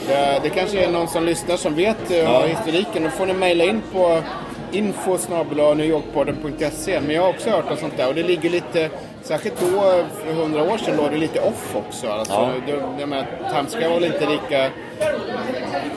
[0.07, 0.17] jag.
[0.17, 3.03] Det, det kanske är någon som lyssnar som vet eh, har historiken.
[3.03, 4.21] Då får ni mejla in på
[4.71, 5.17] info.
[7.01, 8.07] Men jag har också hört om sånt där.
[8.07, 8.89] Och det ligger lite,
[9.23, 9.81] särskilt då
[10.25, 12.07] för hundra år sedan, låg det lite off också.
[12.07, 12.49] Alltså, Ja.
[12.65, 14.69] det, jag menar, Times Square var inte lika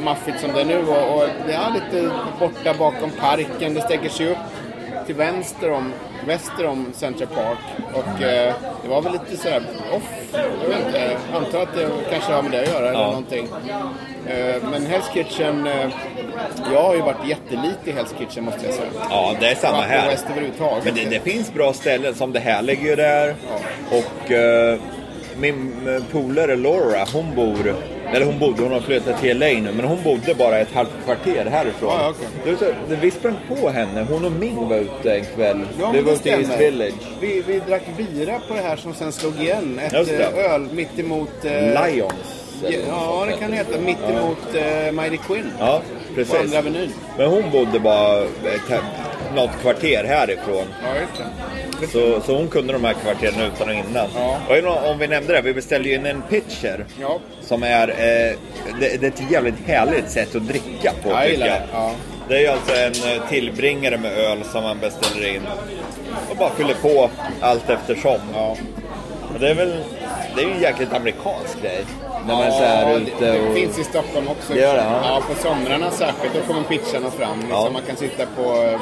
[0.05, 0.79] maffigt som det är nu.
[0.79, 2.11] Och, och det är lite
[2.41, 3.75] borta bakom parken.
[3.75, 4.39] Det sträcker sig upp
[5.07, 5.93] till vänster om,
[6.27, 7.59] väster om Central Park.
[7.93, 9.63] Och eh, det var väl lite sådär
[9.93, 10.03] off.
[10.33, 13.07] Jag vet inte, antar att det kanske har med det att göra eller Ja.
[13.07, 13.49] någonting.
[14.27, 15.89] Eh, men Hell's Kitchen, eh,
[16.73, 18.89] jag har ju varit jättelite i Hell's Kitchen måste jag säga.
[19.11, 20.07] Ja, det är samma här.
[20.07, 20.85] Väst överhuvudtaget.
[20.85, 23.35] Men det, det finns bra ställen, som det här ligger ju där.
[23.91, 24.79] Och eh,
[25.37, 27.75] min eh, polare Laura, hon bor,
[28.13, 30.91] eller hon bodde, hon har flyttat till LA nu, men hon bodde bara ett halvt
[31.05, 31.89] kvarter härifrån.
[31.99, 32.29] Ja, ja, okej.
[32.45, 35.61] Det så- Vi sprang på henne, hon och Ming var ute en kväll.
[35.81, 36.61] Ja, vi var det ute i East.
[36.61, 36.95] Village.
[37.21, 39.81] Vi, vi drack bira på det här som sen slog igen.
[39.85, 40.25] Ett det.
[40.25, 41.45] eh, öl mittemot...
[41.45, 41.53] Eh,
[41.87, 42.13] Lions.
[42.89, 43.79] Ja, det kan det heta.
[43.81, 45.51] Mittemot eh, Mighty Quinn.
[45.59, 46.35] Ja, På precis.
[46.41, 46.91] Andra Avenyn.
[47.19, 48.83] Men hon bodde bara ett,
[49.35, 50.65] något kvarter härifrån.
[50.83, 51.25] Ja, just det.
[51.93, 54.07] Så, så hon kunde de här kvarteren utan och innan.
[54.15, 54.39] Ja.
[54.49, 56.85] Och inte om vi nämnde det, vi beställde ju in en pitcher.
[57.01, 57.19] Ja.
[57.41, 58.37] Som är, eh,
[58.81, 61.57] det, det är ett jävligt härligt sätt att dricka på Jag tycker jag.
[61.61, 61.63] det.
[61.73, 61.93] Ja.
[62.29, 65.43] Det är ju alltså en eh, tillbringare med öl som man beställer in.
[66.31, 67.11] Och bara fyller på
[67.41, 68.19] allt eftersom.
[68.35, 68.57] Ja.
[69.35, 69.73] Och det är väl,
[70.37, 71.85] det är ju en jäkligt amerikansk grej.
[72.27, 73.47] När man är så här Ja, ute det, och...
[73.49, 74.53] det finns i Stockholm också.
[74.55, 75.01] Det gör det, ja.
[75.05, 75.23] ja.
[75.29, 76.35] på somrarna särskilt.
[76.35, 77.39] Då kommer pitcharna fram.
[77.39, 77.71] Liksom, Ja.
[77.73, 78.81] Man kan sitta på eh,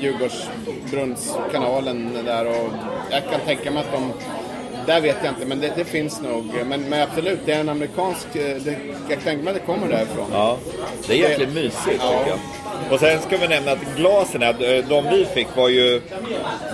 [0.00, 2.70] Djurgårdsbrunnskanalen där och
[3.10, 4.12] jag kan tänka mig att de
[4.90, 6.44] där vet jag inte, men det, det finns nog.
[6.66, 8.26] Men, men absolut, det är en amerikansk...
[8.36, 8.76] eh, Det,
[9.08, 10.26] jag tänker mig att det kommer därifrån.
[10.32, 10.56] Ja,
[11.06, 12.08] det är jäkligt Det- mysigt Ja.
[12.18, 12.38] tycker jag.
[12.92, 14.50] Och sen ska vi nämna att glasen, eh,
[14.88, 16.00] de vi fick var ju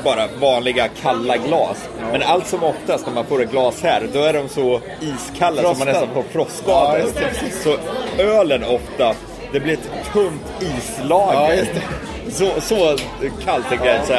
[0.05, 1.89] bara vanliga kalla glas.
[2.13, 5.63] Men allt som oftast när man får ett glas här, då är de så iskalla
[5.63, 5.93] som man Frostad.
[5.93, 6.99] nästan får frostskador.
[7.21, 7.77] Ja, så
[8.23, 9.15] ölen ofta,
[9.53, 11.55] det blir ett tunt islager.
[11.75, 11.81] Ja,
[12.31, 12.97] Så, så
[13.45, 14.13] kallt tycker jag så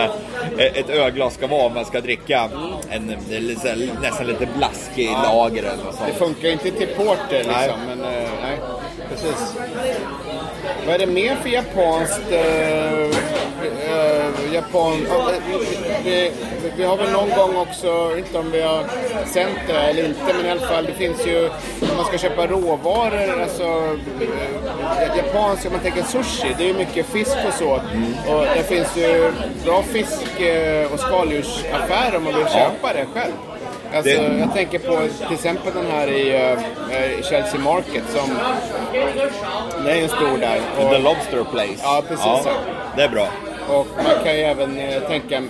[0.58, 2.50] ett ölglas ska vara om man ska dricka
[2.89, 3.15] en,
[4.02, 6.08] nästan lite blaskig lager eller något sånt.
[6.08, 7.96] Det funkar inte till porter liksom, Nej.
[7.96, 8.58] men eh, nej,
[9.10, 9.56] precis.
[10.86, 12.32] Vad är det mer för japanskt?
[12.32, 13.37] eh,
[14.54, 15.30] japan, ja,
[16.04, 16.32] vi,
[16.78, 18.84] vi, har väl någon gång också, inte om vi har
[19.26, 21.46] sänt det eller inte, men i alla fall det finns ju,
[21.82, 23.64] om man ska köpa råvaror, alltså
[24.22, 27.70] eh, japanskt, om man tänker sushi, det är ju mycket fisk och så.
[28.34, 29.32] Och det finns ju
[29.66, 33.34] bra fisk eh, och skaldjursaffärer om man vill köpa det själv.
[33.96, 38.38] Alltså, Det- jag tänker på till exempel den här i eh, Chelsea Market som...
[39.84, 40.62] Det är en stor där.
[40.80, 41.80] Och, The Lobster Place.
[41.84, 42.54] Ja, precis.
[42.96, 43.28] det är bra.
[43.67, 45.43] Och man kan ju även eh, tänka...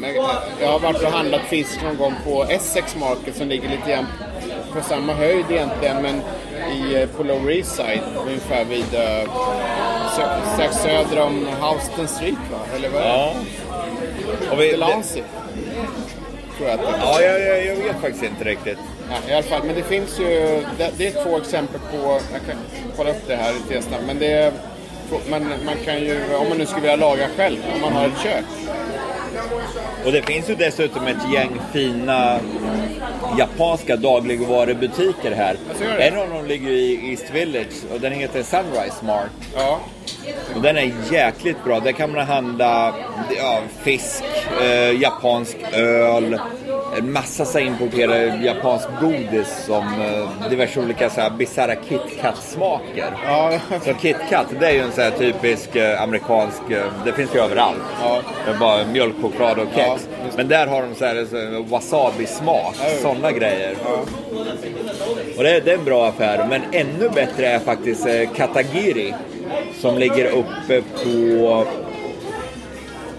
[0.62, 4.06] Jag har varit och handlat fisk någon gång på Essex Market som ligger lite grann
[4.73, 6.21] på samma höjd egentligen men
[6.71, 9.32] i, eh, på Lower East Side ungefär vid uh,
[10.15, 12.60] sö, strax söder om Houston Street va?
[12.75, 13.10] Eller vad är det?
[13.10, 13.34] Ja.
[14.51, 15.23] Och vi, det, Delancey.
[16.58, 16.99] Tror jag att det är.
[16.99, 18.77] ja, jag, jag, jag vet faktiskt inte riktigt.
[19.10, 19.62] Ja, i alla fall.
[19.65, 22.56] Men det finns ju, det, det är två exempel på, jag kan
[22.97, 24.51] kolla upp det här lite snabbt, men det är,
[25.30, 28.24] man, man kan ju, om man nu skulle vilja laga själv, om man har ett
[28.24, 28.46] kök.
[30.06, 32.39] Och det finns ju dessutom ett gäng fina
[33.38, 35.58] japanska dagligvarubutiker här.
[36.00, 39.30] En av dem ligger i East Village och den heter Sunrise Mart.
[39.56, 39.80] Ja,
[40.56, 41.80] Och den är jäkligt bra.
[41.80, 42.93] Där kan man handla
[43.38, 44.24] ja, fisk,
[44.62, 46.39] eh, japansk öl,
[46.98, 53.12] en massa så här importerad japansk godis som eh, diverse olika så här bisarra KitKat-smaker.
[53.26, 53.52] ja,
[53.86, 57.39] Så KitKat, det är ju en så här typisk eh, amerikansk, eh, det finns ju
[57.39, 57.78] överallt.
[58.02, 58.22] Ja.
[58.46, 59.88] Det är bara mjölkchoklad och kex.
[60.12, 63.76] Ja, Men där har de så här, så wasabi-smak, Ja, sådana grejer.
[65.38, 66.46] Och det, det är en bra affär.
[66.50, 69.13] Men ännu bättre är faktiskt eh, Katagiri.
[69.82, 71.66] Som ligger uppe på,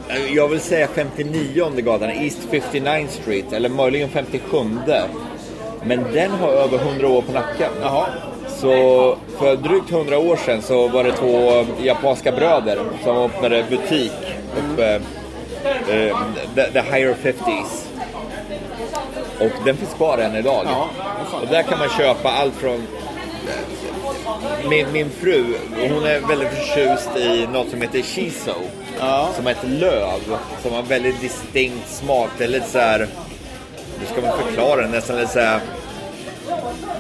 [0.09, 3.53] eh, jag vill säga 59 gatan, East 59 Street.
[3.53, 4.59] Eller möjligen 57.
[5.85, 7.71] Men den har över 100 år på nacken.
[7.81, 8.07] Jaha.
[8.49, 14.13] Så för drygt 100 år sedan så var det två japanska bröder som öppnade butik
[14.59, 14.95] uppe,
[15.65, 16.17] eh,
[16.55, 17.87] the, the Higher 50s.
[19.41, 20.63] Och den finns kvar än idag.
[20.67, 20.89] Ja,
[21.43, 22.83] och där kan man köpa allt från
[24.69, 28.55] min, min fru, hon är väldigt förtjust i något som heter shiso.
[28.99, 29.31] Ja.
[29.37, 30.21] Som är ett löv
[30.63, 32.31] som har väldigt distinkt smak.
[32.39, 33.09] Det är lite så här,
[33.99, 34.89] hur ska man förklara det?
[34.89, 35.61] Nästan lite så här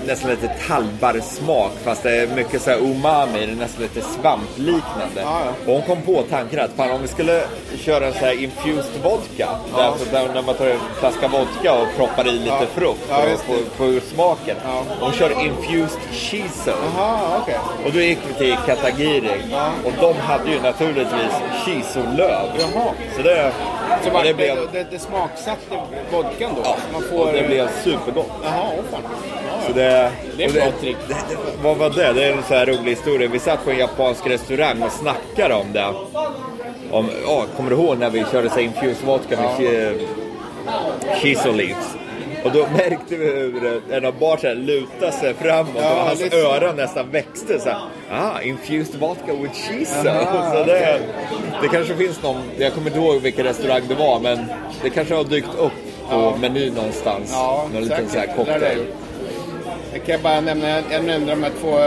[0.07, 5.21] nästan lite tallbarrsmak fast det är mycket så här umami, det är nästan lite svampliknande.
[5.23, 5.51] Ja, ja.
[5.67, 7.43] Och hon kom på tanken att fan om vi skulle
[7.81, 11.87] köra en så här infused vodka, alltså där, när man tar en flaska vodka och
[11.97, 12.67] proppar i lite Ja.
[12.75, 14.57] frukt för att få, få ur smaken.
[14.65, 14.83] Ja.
[15.01, 15.99] Hon kör infused.
[16.97, 17.59] Jaha, okej.
[17.87, 19.31] Och då gick vi till Katagiri
[19.85, 21.33] och de hade ju naturligtvis
[21.65, 22.47] shiso-löv.
[23.17, 23.53] Så det,
[24.03, 25.77] Så och var det blev, det, det smaksatte
[26.13, 26.61] vodkan då?
[26.65, 28.31] ja, Man och får, det blev supergott.
[28.45, 29.03] Jaha, åh fan.
[29.67, 29.88] Så det,
[30.37, 30.97] Det är ett trick.
[31.63, 32.13] Vad var det?
[32.13, 33.29] Det är en så här rolig historia.
[33.33, 35.85] Vi satt på en japansk restaurang och snackade om det.
[36.91, 39.95] Om, ja, kommer du ihåg när vi körde så infused vodka med
[40.67, 40.73] ja.
[41.23, 41.95] shiso leaves?
[42.45, 46.37] Och då märkte vi hur en av barsen lutade sig framåt Ja, och hans så.
[46.37, 47.61] öron nästan växte.
[47.61, 47.79] Så här,
[48.13, 50.09] ah, infused vodka with shiso.
[50.09, 51.01] Aha, så det,
[51.63, 54.39] det kanske finns någon, jag kommer inte ihåg vilken restaurang det var, men
[54.83, 55.73] det kanske har dykt upp
[56.11, 56.37] på Ja.
[56.41, 57.31] menyn någonstans.
[57.33, 58.37] Ja, Någon liten så här säkert.
[58.37, 58.79] Cocktail.
[59.93, 61.79] Jag kan bara nämna, jag, nämnde de här två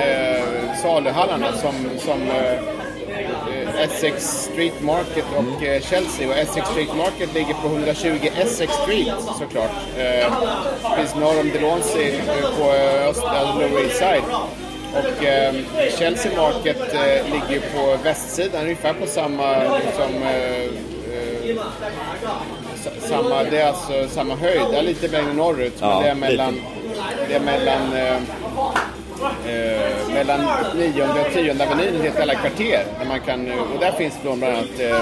[0.00, 6.28] eh, saluhallarna som, som eh, eh, Essex Street Market och eh, Chelsea.
[6.28, 9.70] Och Essex Street Market ligger på 120 Essex Street såklart.
[9.98, 10.32] Eh,
[10.96, 14.22] finns norr om Delancey eh, på eh, öst, alltså Lower East Side.
[14.92, 15.54] Och eh,
[15.98, 19.54] Chelsea Market eh, ligger på västsidan, ungefär på samma
[19.96, 20.62] som eh,
[21.12, 21.56] eh,
[22.84, 24.84] sa- samma, det är alltså samma höjd.
[24.84, 25.74] Lite längre norrut.
[25.80, 26.66] Ja, men det är mellan, lite.
[27.34, 28.16] Är mellan, eh,
[29.46, 30.40] eh, mellan
[30.76, 32.84] 9 och 10 avenyn, ett helt jävla kvarter.
[32.98, 35.00] Där man kan, och där finns bland annat eh,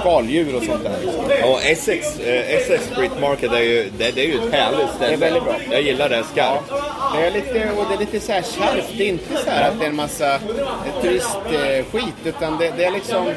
[0.00, 0.96] skaldjur och sånt där.
[1.02, 1.50] Liksom.
[1.50, 5.08] Och Essex, eh, Essex Street Market är ju, det, det är ju ett härligt ställe.
[5.08, 5.54] Det är väldigt bra.
[5.70, 6.72] Jag gillar det skarpt.
[7.14, 8.92] Det är lite, och det är lite så här kärvt.
[8.98, 10.38] Det är inte så här att det är en massa
[11.02, 12.14] turistskit.
[12.24, 13.26] Utan det, det är liksom...
[13.28, 13.34] eh,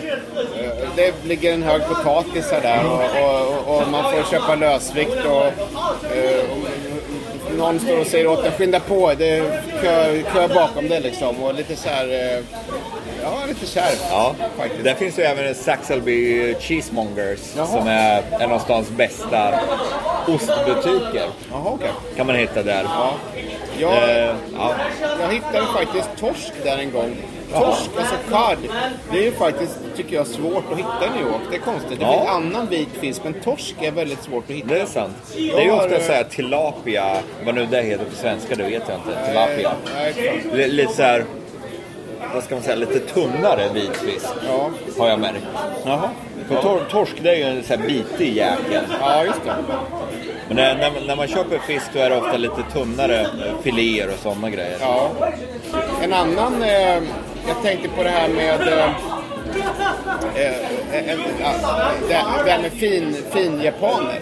[0.96, 5.46] Det ligger en hög potatis här där och, och, och man får köpa lösvikt och,
[6.16, 6.58] eh, och
[7.60, 9.14] någon står och säger åt en skynda på.
[9.18, 11.44] Det är kö, kö bakom det liksom.
[11.44, 12.08] Och lite så här...
[12.38, 12.44] eh,
[13.24, 14.84] Ja, lite kärvt Ja, faktiskt.
[14.84, 17.66] där finns ju även Saxelby Cheesemongers Jaha.
[17.68, 19.60] som är en av stans bästa
[20.28, 21.26] ostbutiker.
[21.52, 21.92] Jaha, okej.
[22.16, 22.84] Kan man hitta där.
[22.84, 23.14] Ja.
[23.80, 24.74] Jag, Eh, ja.
[25.22, 27.16] Jag hittade faktiskt torsk där en gång.
[27.54, 28.58] Torsk, alltså cod,
[29.12, 31.42] det är ju faktiskt, tycker jag, svårt att hitta i New York.
[31.50, 32.00] Det är konstigt.
[32.00, 32.12] Det Ja.
[32.20, 34.68] finns annan vit fisk, men torsk är väldigt svårt att hitta.
[34.68, 35.16] Det är sant.
[35.36, 37.06] Det är ju ofta eh, så här tilapia,
[37.46, 39.28] vad nu det heter på svenska, det vet jag inte.
[39.28, 39.72] Tilapia.
[40.54, 41.26] L- lite så här,
[42.34, 44.28] vad ska man säga, lite tunnare vit fisk.
[44.48, 44.70] Ja.
[44.98, 45.44] Har jag märkt.
[45.86, 46.10] Jaha.
[46.48, 48.84] För tor- torsk det är ju en så här bitig jäkel.
[49.02, 49.54] Ja, just det.
[50.48, 53.28] Men när, när, man- när man köper fisk då är det ofta lite tunnare
[53.64, 54.78] filéer och sådana grejer.
[54.82, 55.10] Ja.
[56.04, 57.02] En annan, eh,
[57.50, 58.86] jag tänkte på det här med eh,
[60.36, 60.54] eh,
[60.92, 64.20] eh, eh ah, det, här med fin, fin japaner.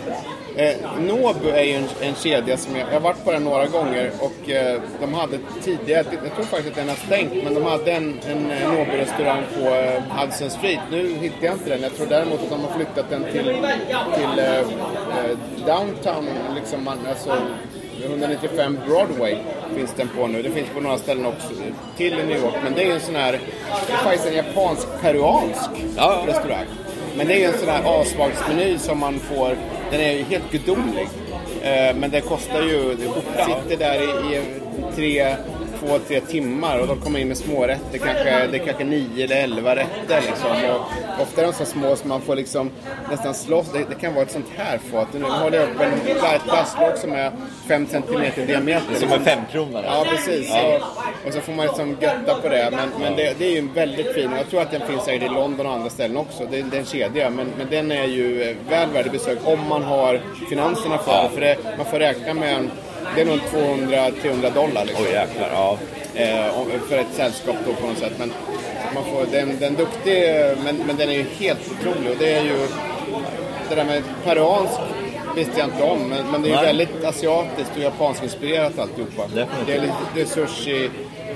[0.55, 3.67] Eh, Nobu är ju en, en kedja som jag, jag har varit på den några
[3.67, 7.63] gånger och eh, de hade tidigare, jag tror faktiskt att den har stängt, men de
[7.63, 10.79] hade en, en eh, Nobu-restaurang på eh, Hudson Street.
[10.91, 13.43] Nu hittar jag inte den, jag tror däremot att de har flyttat den till,
[14.15, 17.37] till eh, eh, downtown, liksom, man, alltså
[18.05, 19.35] 195 Broadway
[19.75, 20.41] finns den på nu.
[20.41, 21.47] Det finns på några ställen också
[21.97, 22.53] till i New York.
[22.63, 23.31] Men det är en sån här,
[23.87, 26.23] det är faktiskt en japansk-peruansk Ja.
[26.27, 26.65] restaurang.
[27.17, 29.57] Men det är en sån här avslagsmeny som man får,
[29.91, 31.07] den är ju helt gudomlig.
[31.61, 34.41] Eh, men det kostar ju, det sitter där i, i
[34.95, 35.35] tre,
[35.79, 39.35] två, tre timmar och de kommer in med smårätter, kanske, det är kanske nio eller
[39.35, 40.51] elva rätter liksom.
[40.69, 42.71] Och ofta är de så små som man får liksom
[43.11, 45.07] nästan slåss, det, det kan vara ett sånt här fat.
[45.13, 45.93] Nu håller jag upp en,
[46.35, 47.31] ett glasslåg som är
[47.67, 48.95] fem centimeter i diameter.
[48.95, 49.85] Som en femkronare.
[49.85, 50.51] Ja, precis.
[50.51, 52.69] Och, och så får man liksom götta på det.
[52.71, 54.31] Men, men det, det är ju en väldigt fin.
[54.37, 56.43] Jag tror att den finns säkert i London och andra ställen också.
[56.51, 57.29] Det, det är en kedja.
[57.29, 61.29] Men, men den är ju väl värd besök om man har finanserna för det.
[61.33, 62.71] För det, man får räkna med en,
[63.15, 65.05] det är nog 200-300 dollar liksom.
[65.05, 65.77] Oj jäklar, ja.
[66.15, 68.13] Eh, för ett sällskap då på något sätt.
[68.19, 68.33] Men
[68.93, 70.23] man får, den, den är duktig,
[70.63, 72.11] men, men den är ju helt otrolig.
[72.11, 72.67] Och det är ju
[73.69, 74.79] det där med peruansk
[75.37, 79.27] visste jag inte om, men, men det är ju väldigt asiatiskt och japanskinspirerat alltihopa.
[79.27, 79.67] Definitivt.
[79.67, 80.89] Det är lite det är sushi.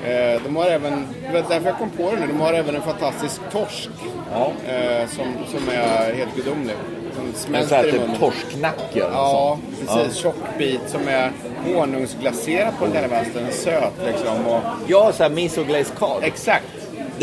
[0.05, 2.81] Eh, de har även, det därför jag kom på det nu, de har även en
[2.81, 3.89] fantastisk torsk.
[4.31, 4.51] Ja.
[4.67, 6.75] Eh, som, som är helt gudomlig.
[7.15, 8.99] Som En sån smälter här i typ torsknacke.
[9.13, 10.15] Ja, precis.
[10.17, 11.31] Tjock bit som är
[11.65, 13.45] honungsglaserad på den här vänstern.
[13.51, 14.47] Söt liksom.
[14.47, 16.65] Och, Ja, så här miso glazed exakt.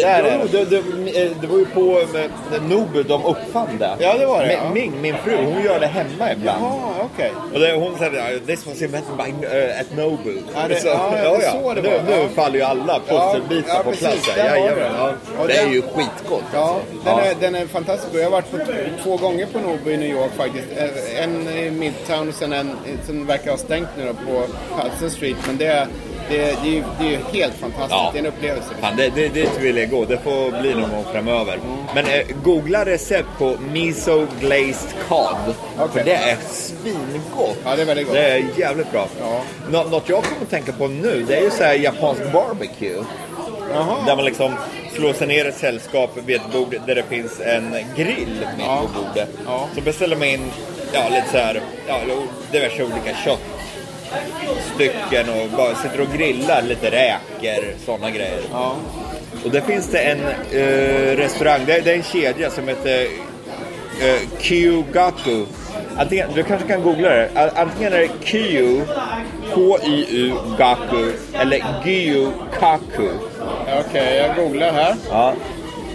[0.02, 0.64] Det, är jo, det.
[0.64, 3.96] det, det, eh, det var ju på eh, Nobu de uppfann det.
[3.98, 4.70] Ja, det var det, Min, ja.
[4.74, 6.62] min, min fru, hon gör det hemma ibland.
[6.64, 7.32] Jaha, okej.
[7.54, 10.32] Och det, hon säger this was invented by uh, at Nobu.
[10.54, 12.02] Ja, det- ja, det är så det nu, var.
[12.02, 12.28] nu Ja.
[12.34, 14.34] faller ju alla pusselbitar Ja, på precis, plats.
[14.36, 14.70] där ja.
[14.74, 15.42] det.
[15.42, 16.42] Och Det är ju skitgott.
[16.54, 17.04] Ja, alltså.
[17.04, 17.22] den, Ja.
[17.24, 18.14] Är, den är fantastisk.
[18.14, 18.58] Jag har varit på
[19.02, 20.66] två gånger på Nobu i New York faktiskt.
[21.22, 22.70] En i Midtown och sen en
[23.06, 24.42] som verkar ha stängt nu då på
[24.82, 25.36] Hudson Street.
[25.46, 25.86] Men det, är-
[26.28, 27.90] det, är- det, det är helt fantastiskt.
[27.90, 28.10] Ja.
[28.12, 28.68] Det är en upplevelse.
[28.80, 30.04] Fan, det, det, dit vill jag gå.
[30.04, 31.54] Det får bli någon gång framöver.
[31.54, 31.76] Mm.
[31.94, 35.28] Men eh, googla recept på miso glazed cod.
[35.78, 35.88] Okej.
[35.92, 37.56] För det är svingott.
[37.64, 38.14] Ja, det är väldigt gott.
[38.14, 39.06] Det är jävligt bra.
[39.20, 39.40] Ja.
[39.70, 43.04] Nå, något jag kommer att tänka på nu, det är ju så här japansk barbecue.
[43.74, 43.96] Jaha.
[44.06, 44.52] Där man liksom
[44.94, 48.82] slår sig ner ett sällskap vid ett bord där det finns en grill mitt Ja.
[48.94, 49.28] på bordet.
[49.46, 49.68] Ja.
[49.74, 50.50] Så beställer man in
[50.92, 52.00] ja, lite så här, ja,
[52.52, 53.14] diverse olika
[54.46, 58.40] köttstycken och bara sitter och grillar lite räkor, sådana grejer.
[58.52, 58.76] Ja.
[59.44, 60.18] Och där finns det en
[60.52, 65.44] eh, restaurang, det är, det är en kedja som heter uh, Kyugaku.
[65.96, 67.52] Antingen, du kanske kan googla det.
[67.56, 68.80] Antingen är det Kyu,
[69.54, 73.08] K-Y-U, Gaku, eller Gyu Kaku.
[73.88, 74.94] Okej, jag googlar här.
[75.10, 75.32] Ja,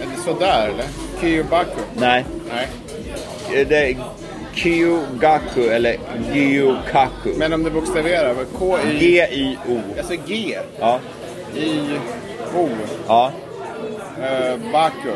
[0.02, 0.84] Är det sådär eller?
[1.20, 1.80] Kyubaku?
[1.96, 2.24] nej.
[2.54, 2.68] Nej.
[3.60, 3.96] Eh, Det är
[4.54, 5.96] Kyugaku eller
[6.32, 7.32] Gyu Kaku.
[7.36, 8.98] Men om du bokstaverar, K-Y...
[9.00, 9.80] G-I-O.
[9.98, 10.58] Alltså G.
[10.80, 11.00] Ja,
[11.56, 12.68] I-O.
[13.06, 13.32] ja.
[14.22, 15.10] Eh, Baku.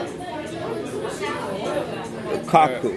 [2.50, 2.88] Kaku.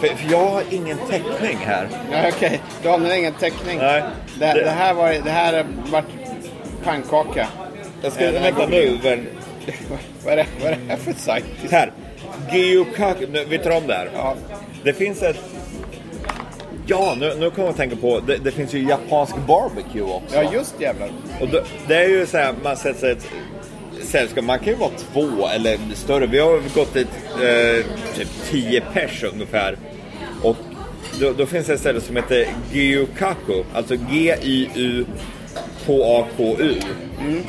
[0.00, 1.88] För, för jag har ingen täckning här.
[2.10, 2.60] Nej, okej.
[2.82, 3.78] Du har ingen täckning.
[3.78, 4.02] Nej.
[4.38, 6.04] Det, Det- det här var det här har varit
[6.84, 7.46] pannkaka.
[8.02, 8.98] Jag ska Eh, vänta nu.
[10.24, 10.46] Vad är det
[10.88, 11.44] här för sajt?
[11.70, 11.92] här.
[13.28, 14.10] Nu, Vi tar om det här.
[14.14, 14.34] Ja.
[14.84, 15.36] Det finns ett
[16.86, 20.36] Ja, nu, nu kommer jag att tänka på, det, det finns ju japansk barbecue också.
[20.36, 21.10] Ja, just jävlar.
[21.40, 23.26] Och det, det är ju så här, man sätter sig ett
[24.02, 26.26] sällskap, man kan ju vara två eller större.
[26.26, 27.84] Vi har gått dit eh,
[28.16, 29.76] typ 10 pers ungefär.
[30.42, 30.56] Och
[31.20, 33.94] då, då finns det ett ställe som heter Gyukaku, alltså
[35.86, 36.74] G-Y-U-K-A-K-U.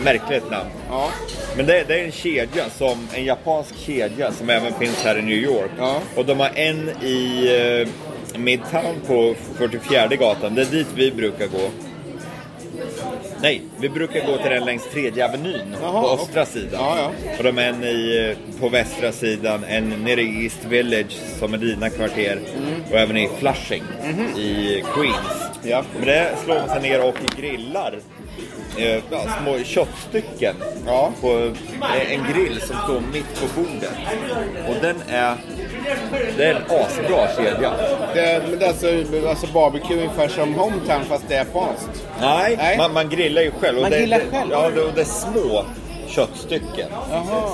[0.04, 0.70] Märkligt namn.
[0.90, 1.10] Ja.
[1.58, 5.22] Men det, det är en kedja, som, en japansk kedja som även finns här i
[5.22, 5.72] New York.
[5.78, 6.00] Ja.
[6.16, 7.48] Och de har en i
[8.36, 10.56] eh, Midtown på 44 gatan.
[10.56, 11.70] Det är dit vi brukar gå.
[13.42, 16.54] Nej, vi brukar gå till den längs tredje avenyn Jaha, på östra okej.
[16.54, 16.80] sidan.
[16.82, 17.32] Ja, ja.
[17.38, 21.54] Och de är en i, eh, på västra sidan, en nere i East Village som
[21.54, 22.40] är dina kvarter.
[22.92, 23.84] Och även i Flushing
[24.38, 25.52] i Queens.
[25.64, 25.84] Ja.
[25.98, 28.00] Men det slår man sig ner och grillar
[28.78, 30.56] eh, ja, små köttstycken
[30.88, 31.12] Ja.
[31.22, 33.92] på eh, en grill som står mitt på bordet.
[34.70, 35.36] Och den är,
[36.38, 37.72] det är en asbra kedja.
[38.14, 38.88] Det, men det är alltså,
[39.30, 42.06] alltså barbecue ungefär som hometown fast det är japanskt.
[42.22, 42.78] Nej, Nej.
[42.78, 43.78] Man, man grillar ju själv.
[43.78, 44.50] Och Man det, grillar det, själv?
[44.52, 45.66] Ja, det, och det är små
[46.08, 46.88] köttstycken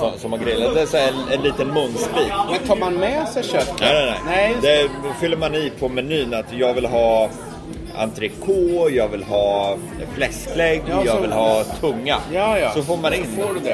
[0.00, 0.74] som, som man grillar.
[0.74, 2.32] Det är så här en, en liten munsbit.
[2.50, 3.74] Men tar man med sig kött?
[3.80, 4.56] Nej, nej, nej.
[4.62, 7.28] Nej, det fyller man i på menyn att jag vill ha
[7.98, 9.76] entrecote, jag vill ha
[10.14, 12.16] fläsklägg, Ja, jag vill ha tunga.
[12.32, 12.70] Ja, ja.
[12.74, 13.72] Så får man in Får du det?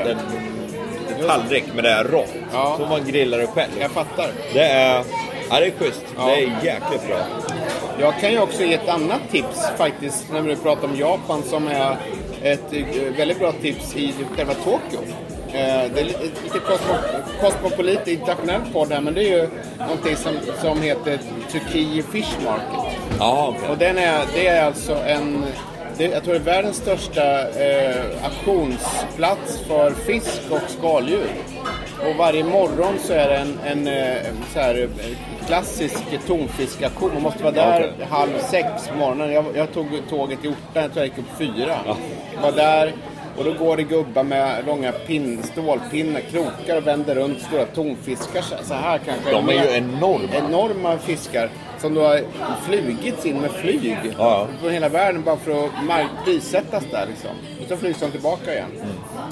[1.21, 2.35] en tallrik med det här rått.
[2.53, 2.75] Ja.
[2.79, 3.71] Så man grilla det själv.
[3.81, 4.29] Jag fattar.
[4.53, 5.05] Det är,
[5.51, 6.05] ja, det är schysst.
[6.17, 6.27] Ja.
[6.27, 7.17] Det är jäkligt bra.
[8.01, 11.69] Jag kan ju också ge ett annat tips faktiskt när vi pratar om Japan som
[11.69, 11.97] är
[12.43, 12.85] ett eh,
[13.17, 14.99] väldigt bra tips i själva Tokyo.
[15.49, 16.95] Eh, Det är lite, lite kosmo,
[17.41, 19.49] kosmopolit internationell podd här men det är ju
[19.79, 21.19] någonting som, som heter
[21.49, 22.84] Tsukiji Fish Market.
[23.19, 23.69] Ja, okej.
[23.71, 25.45] Och den är, det är alltså en,
[25.99, 31.29] det, jag tror det är världens största eh, auktionsplats för fisk och skaldjur.
[32.11, 34.17] Och varje morgon så är det en, en, eh,
[34.53, 37.11] så här, eh, klassisk tonfiskaktion.
[37.13, 38.07] Man måste vara där Okej.
[38.11, 39.33] halv sex på morgonen.
[39.33, 41.77] Jag, jag tog tåget till orten, jag tror jag gick upp fyra.
[42.43, 42.93] Var där
[43.39, 48.43] och då går det gubbar med långa pin, stålpinnar, krokar och vänder runt stora tonfiskar
[48.63, 49.31] så- här kanske.
[49.31, 50.29] De är ju enorma.
[50.49, 51.49] enorma fiskar
[51.85, 52.21] som då har
[52.67, 54.49] flugits in med flyg Ja.
[54.61, 55.71] från hela världen bara för att
[56.25, 57.31] prissättas där liksom.
[57.63, 58.71] Och så flygs de tillbaka igen.
[58.77, 58.89] Mm.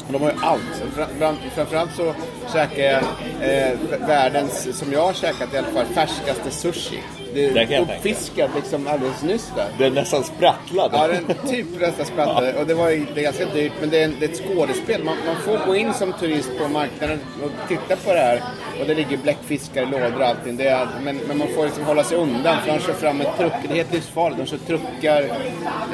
[0.06, 0.82] Och de har ju allt.
[0.96, 2.14] Fram- fram- Framförallt så
[2.52, 3.02] käkar jag
[3.40, 7.00] eh, världens, som jag har käkat i alla fall, färskaste sushi.
[7.34, 9.68] Det Det kan är uppfiskat liksom alldeles nyss där.
[9.78, 10.96] Det är nästan sprattlade.
[10.96, 12.54] Ja, den typ nästan sprattade.
[12.54, 15.04] Och det var det är ganska dyrt, men det är, det är ett skådespel.
[15.04, 18.42] Man, man får gå in som turist på marknaden och titta på det här.
[18.80, 20.56] Och det ligger bläckfiskar i lådor och allting.
[20.56, 23.26] Det är, men, men man får liksom hålla sig undan, för de kör fram med
[23.38, 23.52] truck.
[23.62, 24.38] Det är helt livsfarligt.
[24.38, 25.22] De kör truckar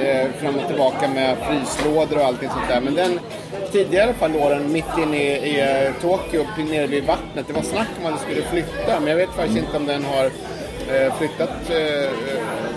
[0.01, 2.80] eh, fram och tillbaka med fryslådor och allting sånt där.
[2.80, 3.20] Men den,
[3.72, 7.47] tidigare i alla fall låg den mitt inne i, i eh, Tokyo, nere vid vattnet.
[7.47, 10.05] Det var snack om att den skulle flytta, men jag vet faktiskt inte om den
[10.05, 10.30] har
[11.18, 11.70] flyttat.
[11.70, 12.11] Eh,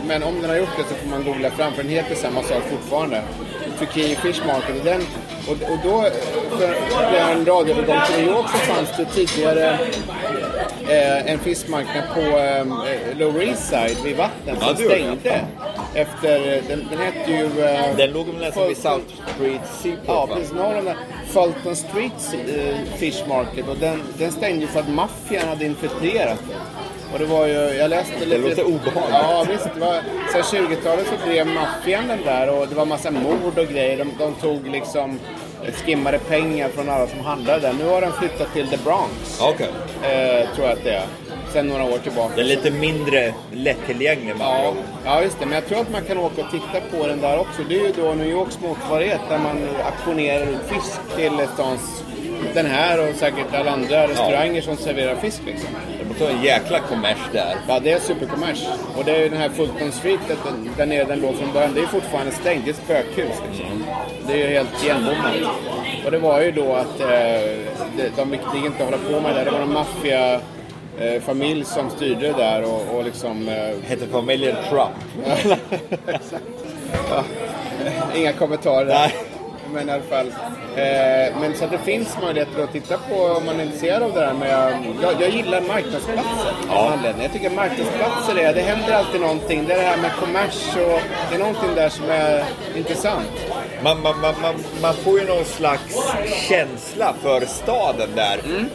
[0.08, 2.44] men om den har gjort det så får man googla fram för den heter samma
[2.44, 3.22] sak fortfarande.
[3.80, 4.76] Turkiet Fish Market.
[4.80, 5.02] Och, den,
[5.48, 6.06] och, och då,
[6.58, 6.74] för,
[7.32, 9.78] en radioövergång till New York så fanns det tidigare
[10.90, 12.66] eh, en fiskmarknad på eh,
[13.18, 15.42] Lower East Side vid vattnet Ja, som gjorde stängde.
[15.96, 17.64] Efter, den, den hette ju...
[17.64, 19.06] Eh, Den låg väl nästan vid South
[19.36, 20.36] Street Seaport Ja, va?
[20.36, 20.94] precis norr om.
[21.28, 26.40] Fulton Street eh, Fish Market och den, den stängde ju för att maffian hade infiltrerat
[26.50, 26.58] den.
[27.14, 28.38] Och det var ju, jag läste lite...
[28.38, 29.10] låter obehagligt.
[29.12, 30.00] Ja visst, det var,
[30.32, 33.98] sen 20-talet så drev maffian den där och det var massa mord och grejer.
[33.98, 35.20] De, de tog liksom
[35.86, 37.74] skimmade pengar från alla som handlade där.
[37.74, 39.70] Nu har den flyttat till The Bronx, Okej.
[40.04, 41.06] eh, tror jag att det är.
[41.54, 42.36] Sen några år tillbaka.
[42.36, 44.74] Den är lite mindre lättillgänglig med Ja,
[45.06, 45.46] ja, just det.
[45.46, 47.62] Men jag tror att man kan åka och titta på den där också.
[47.70, 52.04] Det är ju då New Yorks motsvarighet där man auktionerar ut fisk till stans...
[52.54, 55.70] Den här och säkert alla andra restauranger som serverar fisk liksom.
[56.22, 57.56] Det vara en jäkla kommers där.
[57.68, 58.68] Ja, det är superkommers.
[58.98, 60.38] Och det är ju den här Fulton Street, där,
[60.78, 61.74] där nere den låg från början.
[61.74, 62.66] Det är fortfarande stängt.
[62.66, 63.84] Det är spökhus liksom.
[64.28, 65.36] Det är ju helt igenbommat.
[66.06, 67.08] Och det var ju då att eh,
[68.16, 69.44] de, de inte hålla på med det.
[69.44, 70.34] Det var en maffia
[71.00, 73.50] eh, familj som styrde där och, och liksom...
[73.50, 75.28] Eh, Heter familjen Trump.
[77.10, 77.24] Ja.
[78.16, 78.86] Inga kommentarer.
[78.86, 79.14] Nej.
[79.74, 80.28] Men i alla fall.
[80.76, 84.14] Eh, men så att det finns möjligheter att titta på om man är intresserad av
[84.14, 84.34] det där.
[84.34, 84.50] Men
[85.02, 86.54] jag, jag, gillar marknadsplatser.
[86.70, 86.94] Ja.
[87.04, 87.14] Ja.
[87.22, 89.66] Jag tycker marknadsplatser är, det händer alltid någonting.
[89.68, 92.44] Det är det här med kommers och det är någonting där som är
[92.76, 93.28] intressant.
[93.84, 96.14] Man, man, man, man, man får ju någon slags
[96.50, 98.40] känsla för staden där.
[98.46, 98.66] Mm.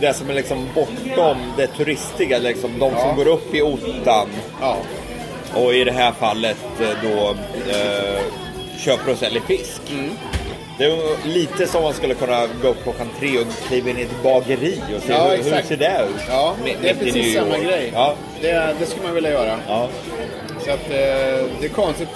[0.00, 3.14] Det som är liksom bortom det turistiga, liksom de som Ja.
[3.16, 4.28] går upp i ottan
[4.60, 4.76] Ja.
[5.54, 7.30] och i det här fallet eh, då
[7.70, 8.22] eh,
[8.82, 9.80] köper och säljer fisk.
[9.90, 10.10] Mm.
[10.78, 14.02] Det är lite som man skulle kunna gå upp klockan tre och kliva in i
[14.02, 15.68] ett bageri och se Ja, hur, hur exakt.
[15.68, 16.22] ser det ut.
[16.28, 17.90] Ja, det är precis samma grej.
[17.94, 19.58] Ja, Det, det skulle man vilja göra.
[19.68, 19.88] ja.
[20.64, 22.08] Så att eh, det är konstigt.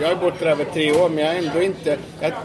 [0.00, 1.96] Jag har bott där över tre år men jag har ändå inte...
[2.20, 2.36] Jag har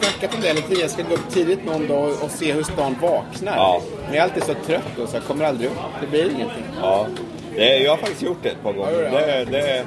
[0.00, 0.80] snackat om det tiden.
[0.80, 3.56] Jag ska gå upp tidigt någon dag och, och se hur stan vaknar.
[3.56, 3.82] Ja.
[4.04, 5.76] Men jag är alltid så trött då så jag kommer aldrig upp.
[6.00, 6.64] Det blir ingenting.
[6.82, 7.06] Ja.
[7.56, 9.10] Det, jag har faktiskt gjort det ett par gånger.
[9.12, 9.18] Ja.
[9.20, 9.84] Det, det,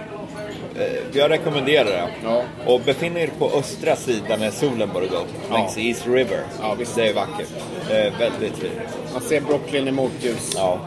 [1.14, 2.08] jag rekommenderar det.
[2.24, 2.42] Ja.
[2.66, 5.58] Och befinner er på östra sidan när solen börjar gå upp, Ja.
[5.58, 6.40] längs East River.
[6.62, 6.96] Ja, visst.
[6.96, 7.48] Det är vackert.
[7.90, 8.74] Det är väldigt fint.
[9.14, 10.52] Man ser Brooklyn i motljus.
[10.56, 10.80] Ja.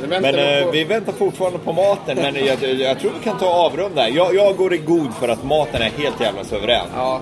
[0.00, 3.12] Nu väntar Men vi eh, på- vi väntar fortfarande på maten, men jag, jag tror
[3.18, 4.08] vi kan ta avrunda.
[4.08, 6.86] Jag, jag går i god för att maten är helt jävla suverän.
[6.96, 7.20] Ja,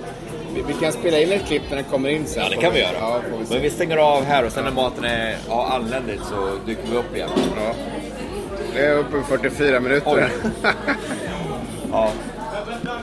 [0.55, 2.43] vi, vi kan spela in ett klipp när den kommer in sen.
[2.43, 2.97] Ja, det kan vi göra.
[3.01, 3.53] Ja, vi.
[3.55, 6.97] Men vi stänger av här och sen när maten är ja, anländit så dyker vi
[6.97, 7.29] upp igen.
[7.57, 7.73] Ja.
[8.75, 10.31] Det är uppe i 44 minuter.
[11.93, 12.11] Ja.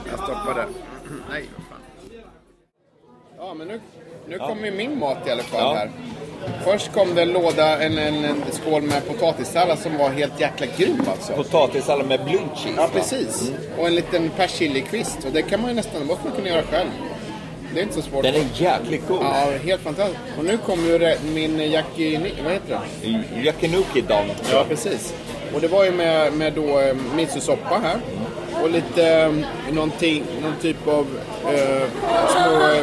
[0.10, 0.66] Jag stoppar det.
[1.30, 1.80] Nej, vad fan.
[3.38, 3.82] Ja, men nu,
[4.28, 5.74] nu kommer ju min mat i alla fall Ja.
[5.74, 5.90] här.
[6.64, 10.68] Först kom det en låda, en, en, en skål med potatissallad som var helt jäkla
[10.78, 11.34] grym alltså.
[11.34, 12.74] Potatissallad med blue cheese.
[12.78, 13.52] Ja, precis.
[13.78, 15.18] Och en liten persillikvist.
[15.26, 16.90] Och det kan man ju nästan, det måste man kunna göra själv.
[17.74, 18.24] Det är inte så svårt.
[18.24, 19.18] Den är jäkligt god.
[19.22, 20.20] Ja, helt fantastiskt.
[20.38, 22.34] Och nu kommer ju min yakini...
[22.44, 23.44] Vad heter den?
[23.44, 24.26] Yakinuki don.
[24.52, 25.14] Ja, precis.
[25.54, 28.00] Och det var ju med, med då eh, misosoppa här.
[28.64, 31.08] Och lite eh, någonting, någon typ av
[31.54, 31.88] eh,
[32.30, 32.76] små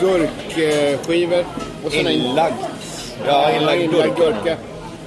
[0.00, 1.44] gurkskivor.
[1.84, 2.54] Och Inlagd.
[3.26, 4.56] Ja, inlagd gurka.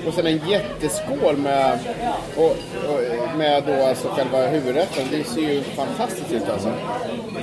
[0.07, 1.79] Och sen en jätteskål med,
[2.35, 5.07] och, och, med då alltså själva huvudrätten.
[5.11, 6.71] Det ser ju fantastiskt ut alltså.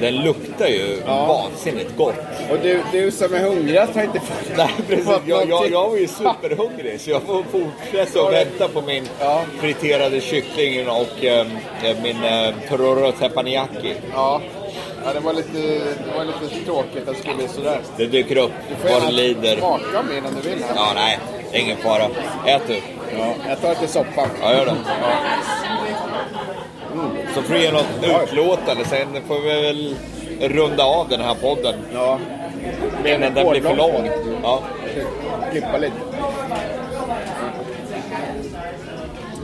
[0.01, 1.27] Den luktar ju Ja.
[1.27, 2.15] vansinnigt gott.
[2.51, 5.05] Och du, du som är hungrig har inte fått Nej, precis.
[5.07, 9.09] fått Jag, jag, jag var ju superhungrig så jag får fortsätta och vänta på min
[9.21, 9.43] Ja.
[9.61, 11.47] friterade kyckling och eh,
[12.03, 13.95] min eh, tororo teppanyaki.
[14.12, 14.41] Ja.
[15.05, 17.79] ja, det var lite, det var lite tråkigt att det skulle bli sådär.
[17.97, 19.57] Det dyker upp Du får vad det gärna lider.
[19.57, 20.59] smaka min om du vill.
[20.65, 20.75] Här.
[20.77, 21.19] Ja, nej.
[21.55, 22.05] Ingen fara.
[22.46, 22.80] Ät du.
[23.18, 24.26] Ja, jag tar lite soppa.
[24.42, 24.74] Ja, gör det.
[27.34, 27.86] Så får du ge något
[28.22, 28.84] utlåtande.
[28.84, 29.96] Sen får vi väl
[30.40, 31.74] runda av den här podden.
[31.92, 32.18] Ja.
[33.05, 34.11] Innan den blir för lång.
[34.42, 34.62] Ja.
[35.50, 35.96] Klippa lite.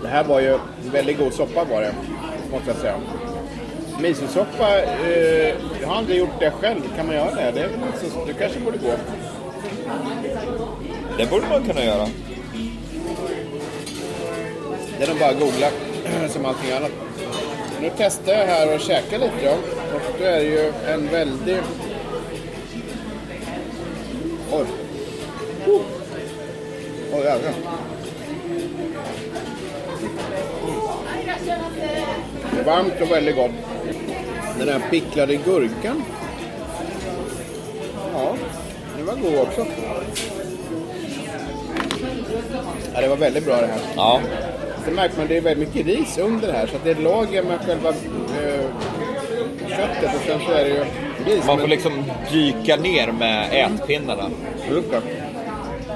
[0.02, 0.58] Det här var ju
[0.92, 1.94] väldigt god soppa var det,
[2.52, 2.94] måste jag säga.
[4.00, 6.80] Misosoppa, eh, jag har aldrig gjort det själv.
[6.96, 7.50] Kan man göra det?
[7.50, 7.68] Det,
[8.10, 8.92] så, det kanske borde gå.
[11.18, 12.08] Det borde man kunna göra.
[14.98, 15.70] Det är nog bara att googla
[16.28, 16.90] som allting annat.
[17.80, 19.52] Nu testar jag här och käkar lite då.
[19.96, 21.56] Och då är det ju en väldig...
[24.52, 24.66] Oj.
[25.66, 25.80] Oh.
[27.12, 27.52] Oj, jävlar.
[32.64, 33.50] Varmt och väldigt gott.
[34.58, 36.02] Den här picklade gurkan.
[38.14, 38.36] Ja,
[38.96, 39.66] den var god också.
[42.94, 43.80] Ja, det var väldigt bra det här.
[43.96, 44.20] Ja.
[44.84, 46.66] Det märker man, det är väldigt mycket ris under här.
[46.66, 48.64] Så det är lager med själva eh,
[49.68, 50.84] köttet och sen så är det ju
[51.26, 51.44] ris.
[51.46, 54.30] Man får men- liksom dyka ner med ätpinnarna.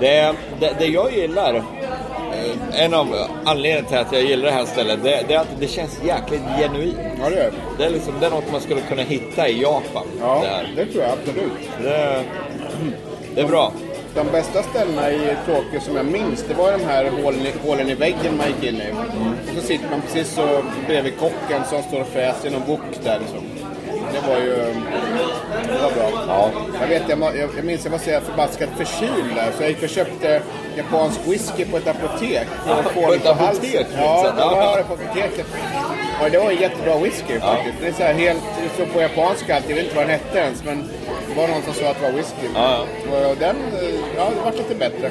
[0.01, 3.07] Det, det, det jag gillar, eh, en av
[3.45, 6.43] anledningarna till att jag gillar det här stället, det, det är att det känns jäkligt
[6.59, 6.97] genuint.
[7.23, 7.85] Ja, det är det.
[7.85, 10.07] Är, liksom, det är något man skulle kunna hitta i Japan.
[10.21, 10.43] Ja,
[10.77, 11.53] Det, det tror jag absolut.
[11.83, 12.23] Det,
[13.35, 13.73] det är bra.
[14.15, 17.89] De bästa ställena i Tokyo som jag minns, det var de här hålen i, hålen
[17.89, 18.93] i väggen man gick in i.
[19.49, 22.81] Och så sitter man precis så bredvid kocken som står och fräser i någon wok
[23.05, 23.41] där liksom.
[24.13, 24.55] Det var ju...
[25.67, 26.25] Det var bra.
[26.29, 26.51] Ja.
[26.81, 29.53] Jag vet, jag, jag, jag minns jag var så förbaskat förkyld där.
[29.57, 30.43] Så jag gick och köpte
[30.77, 32.47] japansk whisky på ett apotek.
[32.67, 33.87] Att få På ett apotek.
[33.97, 35.47] Ja, det var det på apoteket.
[36.21, 37.77] Ja, det var en jättebra whisky faktiskt.
[37.81, 38.43] Det är så här helt,
[38.79, 39.69] det på japanska allt.
[39.69, 40.65] Jag vet inte vad den hette ens.
[40.65, 40.89] Men
[41.29, 42.47] det var någon som sa att det var whisky.
[42.55, 42.79] Ja,
[43.31, 45.11] Och den, eh, ja, det var lite bättre.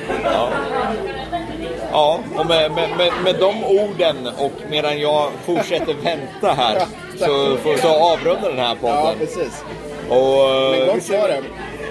[1.91, 6.81] Ja, och med, med, med, med de orden och medan jag fortsätter vänta här
[7.19, 9.19] så får så avrunda den här Ja, podden.
[9.19, 9.63] precis.
[10.09, 10.15] Och,
[10.49, 11.41] eh, Men vi, gott var det.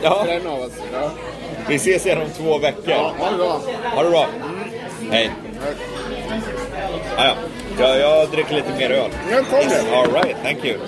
[0.03, 0.25] Ja.
[0.25, 0.73] För en av oss.
[0.93, 1.11] Ja.
[1.69, 2.83] vi ses igen om två veckor.
[2.87, 3.61] Ja, ha det bra.
[3.95, 4.27] Ha det bra.
[5.11, 5.31] Hej.
[7.17, 7.33] Ah, ja.
[7.79, 9.11] Jag, jag dricker lite mer öl.
[9.31, 9.97] Jag kom det.
[9.97, 10.79] All right, thank you.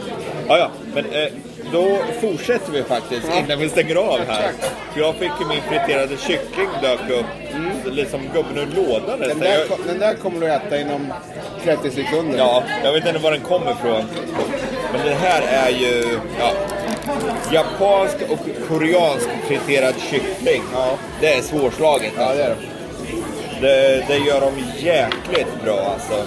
[0.48, 1.28] Ah, ja, men eh,
[1.72, 3.38] då fortsätter vi faktiskt Ja.
[3.38, 4.48] innan vi stänger av här.
[4.48, 4.72] Exakt.
[4.92, 7.26] För jag fick ju min friterade kyckling dök upp,
[7.84, 9.40] liksom gubben ur lådan Den nästan.
[9.40, 11.12] där, Jag- den där kommer du äta inom
[11.64, 12.38] 30 sekunder.
[12.38, 14.04] Ja, jag vet inte var den kommer ifrån.
[14.92, 16.50] Men det här är ju ja,
[17.52, 20.62] japansk och koreansk friterad kyckling.
[20.74, 20.90] Ja.
[21.20, 22.12] Det är svårslaget.
[22.16, 22.36] Ja, Alltså.
[22.38, 22.56] det är det.
[23.60, 24.52] Det, det gör de
[24.86, 26.26] jäkligt bra alltså.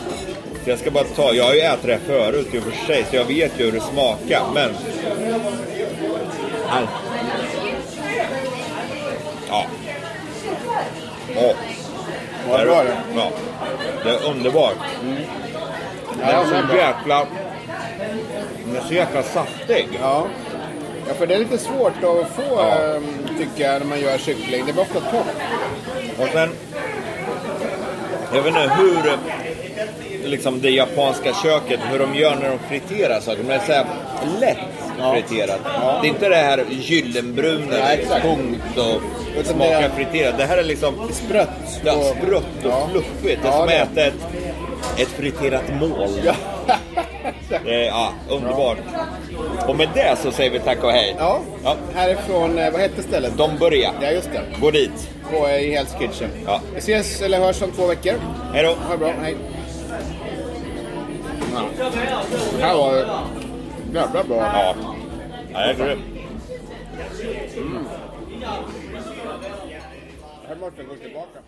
[0.67, 2.85] Så jag ska bara ta, jag har ju ätit det här förut i och för
[2.85, 4.69] sig så jag vet ju hur det smakar men...
[6.69, 6.83] Aj.
[9.49, 9.65] Ja.
[11.35, 11.55] Åh.
[12.49, 12.97] Vad bra det.
[13.15, 13.31] Ja.
[14.03, 14.77] Det är underbart.
[16.19, 17.27] Den är så jäkla...
[18.65, 19.87] Den är så jäkla saftig.
[20.01, 20.27] Ja.
[21.07, 22.95] ja, för det är lite svårt att få, Ja.
[22.95, 24.65] ehm, tycker jag, när man gör kyckling.
[24.65, 25.35] Det blir ofta torrt.
[26.19, 26.49] Och sen...
[28.33, 29.17] Jag vet inte hur
[30.27, 33.37] liksom det japanska köket, hur de gör när de friterar saker.
[33.43, 33.85] Men det är så här
[34.39, 34.57] lätt
[34.99, 35.13] Ja.
[35.13, 35.59] friterat.
[35.81, 35.99] Ja.
[36.01, 37.75] Det är inte det här gyllenbruna,
[38.09, 39.01] Ja, tungt och
[39.39, 40.37] Utan smakar det friterat.
[40.37, 41.49] Det här är liksom Sprött.
[41.83, 42.87] ja, och- sprött och Ja.
[42.91, 43.41] fluffigt.
[43.43, 44.13] Det är Ja, som att äta ett,
[44.97, 46.09] ett friterat mål.
[46.25, 46.33] Ja.
[47.65, 48.77] Det är, ja, underbart.
[49.67, 51.15] Och med det så säger vi tack och hej.
[51.19, 51.39] ja.
[51.63, 51.75] Ja.
[51.95, 53.37] Härifrån, eh, vad hette stället?
[53.37, 53.91] De börjar.
[54.01, 54.41] Ja, just det.
[54.61, 55.09] Gå dit.
[55.31, 56.29] På, eh, i Hell's Kitchen.
[56.45, 56.61] Ja.
[56.73, 58.13] Vi ses, eller hörs om två veckor.
[58.53, 58.69] Hej då.
[58.69, 59.35] Ha det bra, hej.
[61.57, 61.89] Ja.
[62.57, 62.95] Det här var
[63.93, 64.37] jävla bra.
[64.37, 64.75] Ja.
[65.53, 66.03] Ja, det är grymt.
[70.59, 71.39] Måste jag gå tillbaka.